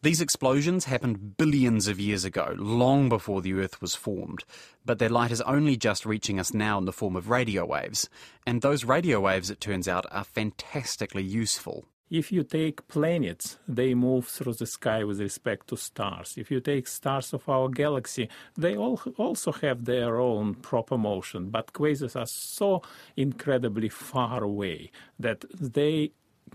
These 0.00 0.20
explosions 0.20 0.84
happened 0.84 1.36
billions 1.36 1.88
of 1.88 1.98
years 1.98 2.24
ago, 2.24 2.54
long 2.56 3.08
before 3.08 3.42
the 3.42 3.54
Earth 3.54 3.82
was 3.82 3.96
formed, 3.96 4.44
but 4.86 5.00
their 5.00 5.08
light 5.08 5.32
is 5.32 5.40
only 5.40 5.76
just 5.76 6.06
reaching 6.06 6.38
us 6.38 6.54
now 6.54 6.78
in 6.78 6.84
the 6.84 6.92
form 6.92 7.16
of 7.16 7.30
radio 7.30 7.66
waves. 7.66 8.08
And 8.46 8.62
those 8.62 8.84
radio 8.84 9.18
waves, 9.20 9.50
it 9.50 9.60
turns 9.60 9.88
out, 9.88 10.06
are 10.12 10.22
fantastically 10.22 11.24
useful. 11.24 11.84
If 12.10 12.32
you 12.32 12.44
take 12.44 12.86
planets, 12.88 13.58
they 13.66 13.92
move 13.94 14.28
through 14.28 14.54
the 14.54 14.66
sky 14.66 15.02
with 15.02 15.20
respect 15.20 15.66
to 15.68 15.76
stars. 15.76 16.34
If 16.38 16.50
you 16.50 16.60
take 16.60 16.86
stars 16.86 17.34
of 17.34 17.46
our 17.48 17.68
galaxy, 17.68 18.30
they 18.56 18.76
all 18.76 19.00
also 19.18 19.52
have 19.52 19.84
their 19.84 20.20
own 20.20 20.54
proper 20.54 20.96
motion, 20.96 21.50
but 21.50 21.72
quasars 21.74 22.14
are 22.14 22.26
so 22.26 22.82
incredibly 23.16 23.90
far 23.90 24.42
away 24.42 24.90
that 25.18 25.44
they 25.60 26.12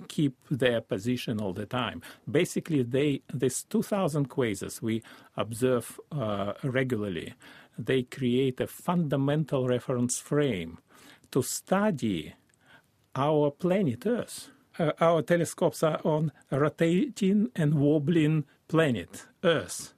keep 0.07 0.35
their 0.49 0.81
position 0.81 1.41
all 1.41 1.53
the 1.53 1.65
time. 1.65 2.01
Basically, 2.29 2.83
they 2.83 3.21
these 3.33 3.63
2,000 3.63 4.29
quasars 4.29 4.81
we 4.81 5.03
observe 5.37 5.99
uh, 6.11 6.53
regularly. 6.63 7.33
They 7.77 8.03
create 8.03 8.59
a 8.59 8.67
fundamental 8.67 9.67
reference 9.67 10.19
frame 10.19 10.77
to 11.31 11.41
study 11.41 12.33
our 13.15 13.51
planet 13.51 14.05
Earth. 14.05 14.49
Uh, 14.77 14.91
our 14.99 15.21
telescopes 15.21 15.83
are 15.83 16.01
on 16.03 16.31
a 16.51 16.59
rotating 16.59 17.49
and 17.55 17.75
wobbling 17.75 18.45
planet 18.67 19.25
Earth 19.43 19.93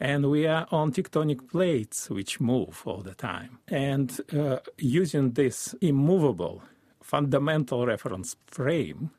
and 0.00 0.30
we 0.30 0.46
are 0.46 0.66
on 0.70 0.92
tectonic 0.92 1.48
plates 1.50 2.10
which 2.10 2.40
move 2.40 2.82
all 2.84 3.00
the 3.00 3.14
time. 3.14 3.58
And 3.68 4.20
uh, 4.36 4.58
using 4.78 5.32
this 5.32 5.74
immovable 5.80 6.62
fundamental 7.00 7.86
reference 7.86 8.36
frame, 8.46 9.10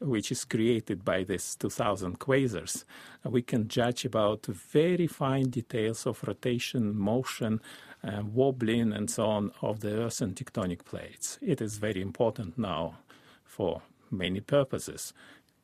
which 0.00 0.30
is 0.30 0.44
created 0.44 1.04
by 1.04 1.24
these 1.24 1.56
2000 1.56 2.18
quasars, 2.18 2.84
we 3.24 3.42
can 3.42 3.68
judge 3.68 4.04
about 4.04 4.46
very 4.46 5.06
fine 5.06 5.50
details 5.50 6.06
of 6.06 6.22
rotation, 6.24 6.96
motion, 6.96 7.60
uh, 8.02 8.22
wobbling, 8.22 8.92
and 8.92 9.10
so 9.10 9.26
on 9.26 9.52
of 9.62 9.80
the 9.80 9.90
Earth 9.90 10.20
and 10.20 10.36
tectonic 10.36 10.84
plates. 10.84 11.38
It 11.40 11.60
is 11.60 11.78
very 11.78 12.02
important 12.02 12.58
now 12.58 12.98
for 13.44 13.82
many 14.10 14.40
purposes. 14.40 15.12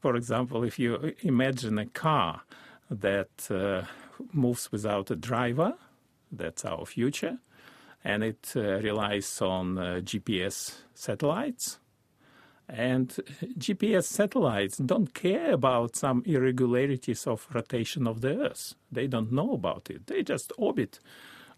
For 0.01 0.17
example, 0.17 0.65
if 0.65 0.79
you 0.79 1.15
imagine 1.23 1.79
a 1.79 1.87
car 1.87 2.43
that 2.91 3.51
uh, 3.51 3.83
moves 4.33 4.73
without 4.73 5.11
a 5.11 5.17
driver, 5.17 5.75
that's 6.33 6.65
our 6.65 6.87
future, 6.87 7.39
and 8.03 8.25
it 8.25 8.53
uh, 8.57 8.81
relies 8.81 9.43
on 9.43 9.77
uh, 9.77 10.01
GPS 10.03 10.77
satellites 10.95 11.79
and 12.73 13.09
GPS 13.59 14.05
satellites 14.05 14.79
don't 14.79 15.13
care 15.13 15.53
about 15.53 15.97
some 15.97 16.23
irregularities 16.25 17.27
of 17.27 17.47
rotation 17.53 18.07
of 18.07 18.21
the 18.21 18.39
Earth. 18.39 18.75
They 18.91 19.07
don't 19.07 19.33
know 19.33 19.53
about 19.53 19.91
it. 19.91 20.07
They 20.07 20.23
just 20.23 20.53
orbit 20.57 21.01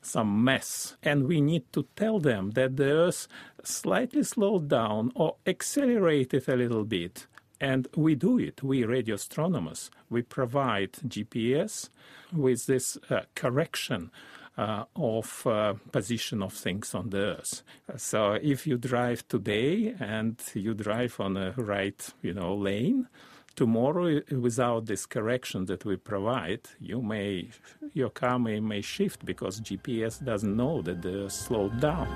some 0.00 0.42
mess. 0.42 0.96
And 1.02 1.28
we 1.28 1.40
need 1.40 1.72
to 1.72 1.86
tell 1.96 2.18
them 2.18 2.52
that 2.52 2.76
the 2.76 2.90
Earth 2.90 3.28
slightly 3.62 4.22
slowed 4.24 4.68
down 4.68 5.12
or 5.14 5.36
accelerated 5.46 6.48
a 6.48 6.56
little 6.56 6.84
bit. 6.84 7.26
And 7.60 7.86
we 7.94 8.16
do 8.16 8.38
it, 8.38 8.62
we 8.62 8.84
radio 8.84 9.14
astronomers. 9.14 9.90
We 10.10 10.22
provide 10.22 10.92
GPS 11.06 11.90
with 12.32 12.66
this 12.66 12.98
uh, 13.08 13.20
correction 13.36 14.10
uh, 14.56 14.84
of 14.96 15.46
uh, 15.46 15.74
position 15.90 16.42
of 16.42 16.52
things 16.52 16.94
on 16.94 17.10
the 17.10 17.18
Earth. 17.18 17.62
So 17.96 18.32
if 18.32 18.66
you 18.66 18.76
drive 18.76 19.26
today 19.28 19.94
and 19.98 20.40
you 20.54 20.74
drive 20.74 21.18
on 21.20 21.36
a 21.36 21.52
right, 21.56 22.08
you 22.22 22.34
know, 22.34 22.54
lane, 22.54 23.08
tomorrow 23.54 24.20
without 24.30 24.86
this 24.86 25.04
correction 25.06 25.66
that 25.66 25.84
we 25.84 25.96
provide 25.96 26.60
you 26.80 27.02
may 27.02 27.48
your 27.92 28.08
car 28.08 28.38
may, 28.38 28.60
may 28.60 28.80
shift 28.80 29.24
because 29.26 29.60
gps 29.60 30.24
doesn't 30.24 30.56
know 30.56 30.80
that 30.80 31.02
the 31.02 31.28
slowed 31.28 31.78
down 31.78 32.08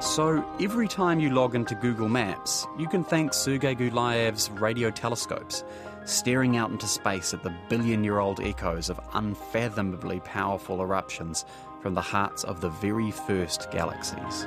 so 0.00 0.44
every 0.60 0.86
time 0.86 1.18
you 1.18 1.30
log 1.30 1.56
into 1.56 1.74
google 1.74 2.08
maps 2.08 2.66
you 2.78 2.86
can 2.86 3.02
thank 3.02 3.34
sergei 3.34 3.74
gulyaev's 3.74 4.48
radio 4.50 4.90
telescopes 4.90 5.64
staring 6.04 6.56
out 6.56 6.70
into 6.70 6.86
space 6.86 7.32
at 7.32 7.42
the 7.42 7.54
billion 7.68 8.02
year 8.04 8.18
old 8.18 8.40
echoes 8.40 8.90
of 8.90 9.00
unfathomably 9.14 10.20
powerful 10.20 10.80
eruptions 10.80 11.44
from 11.80 11.94
the 11.94 12.00
hearts 12.00 12.44
of 12.44 12.60
the 12.60 12.70
very 12.70 13.10
first 13.10 13.70
galaxies. 13.70 14.46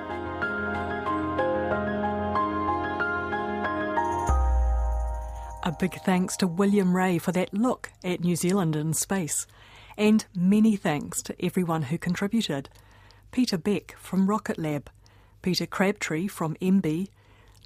A 5.63 5.71
big 5.71 5.95
thanks 6.01 6.37
to 6.37 6.45
William 6.47 6.95
Ray 6.95 7.17
for 7.17 7.31
that 7.31 7.51
look 7.51 7.91
at 8.03 8.21
New 8.21 8.35
Zealand 8.35 8.75
in 8.75 8.93
space. 8.93 9.47
And 9.97 10.23
many 10.35 10.75
thanks 10.75 11.23
to 11.23 11.35
everyone 11.43 11.83
who 11.83 11.97
contributed. 11.97 12.69
Peter 13.31 13.57
Beck 13.57 13.95
from 13.97 14.29
Rocket 14.29 14.59
Lab, 14.59 14.91
Peter 15.41 15.65
Crabtree 15.65 16.27
from 16.27 16.55
MB, 16.61 17.07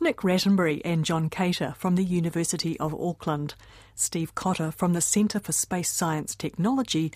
Nick 0.01 0.17
Rattenbury 0.17 0.81
and 0.85 1.03
John 1.03 1.29
Cater 1.29 1.73
from 1.77 1.95
the 1.95 2.03
University 2.03 2.79
of 2.79 2.93
Auckland, 2.93 3.55
Steve 3.95 4.33
Cotter 4.33 4.71
from 4.71 4.93
the 4.93 5.01
Centre 5.01 5.39
for 5.39 5.51
Space 5.51 5.89
Science 5.89 6.35
Technology, 6.35 7.11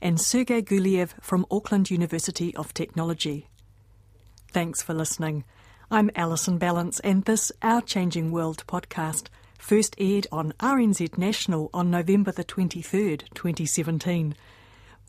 and 0.00 0.20
Sergei 0.20 0.62
Gulyaev 0.62 1.14
from 1.20 1.46
Auckland 1.50 1.90
University 1.90 2.54
of 2.54 2.72
Technology. 2.72 3.48
Thanks 4.52 4.82
for 4.82 4.94
listening. 4.94 5.44
I'm 5.90 6.10
Alison 6.14 6.58
Ballance, 6.58 7.00
and 7.02 7.24
this 7.24 7.50
Our 7.62 7.80
Changing 7.80 8.30
World 8.30 8.62
podcast 8.68 9.26
first 9.58 9.96
aired 9.98 10.26
on 10.30 10.52
RNZ 10.60 11.18
National 11.18 11.70
on 11.74 11.90
November 11.90 12.30
the 12.30 12.44
23rd, 12.44 13.24
2017. 13.34 14.36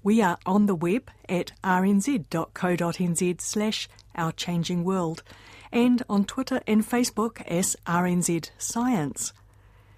We 0.02 0.22
are 0.22 0.38
on 0.46 0.66
the 0.66 0.76
web 0.76 1.12
at 1.28 1.52
rnz.co.nz 1.64 3.42
slash 3.42 3.90
Our 4.16 4.32
Changing 4.32 4.84
World 4.84 5.22
and 5.72 6.04
on 6.10 6.26
Twitter 6.26 6.62
and 6.68 6.88
Facebook 6.88 7.42
as 7.48 7.76
RNZ 7.86 8.50
Science. 8.58 9.34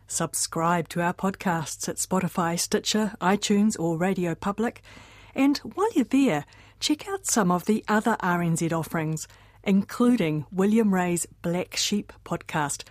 Subscribe 0.07 0.89
to 0.89 1.01
our 1.01 1.13
podcasts 1.13 1.87
at 1.87 1.95
Spotify, 1.95 2.59
Stitcher, 2.59 3.13
iTunes, 3.21 3.79
or 3.79 3.97
Radio 3.97 4.35
Public. 4.35 4.81
And 5.33 5.57
while 5.59 5.91
you're 5.93 6.03
there, 6.03 6.45
check 6.79 7.07
out 7.07 7.25
some 7.25 7.49
of 7.51 7.65
the 7.65 7.83
other 7.87 8.17
RNZ 8.21 8.73
offerings, 8.73 9.27
including 9.63 10.45
William 10.51 10.93
Ray's 10.93 11.25
Black 11.41 11.77
Sheep 11.77 12.11
podcast, 12.25 12.83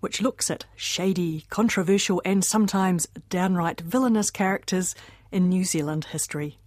which 0.00 0.22
looks 0.22 0.50
at 0.50 0.66
shady, 0.76 1.46
controversial, 1.50 2.22
and 2.24 2.44
sometimes 2.44 3.08
downright 3.28 3.80
villainous 3.80 4.30
characters 4.30 4.94
in 5.32 5.48
New 5.48 5.64
Zealand 5.64 6.04
history. 6.06 6.58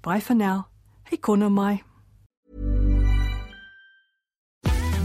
Bye 0.00 0.20
for 0.20 0.34
now. 0.34 0.68
He 1.10 1.16
kona 1.16 1.50
mai. 1.50 1.82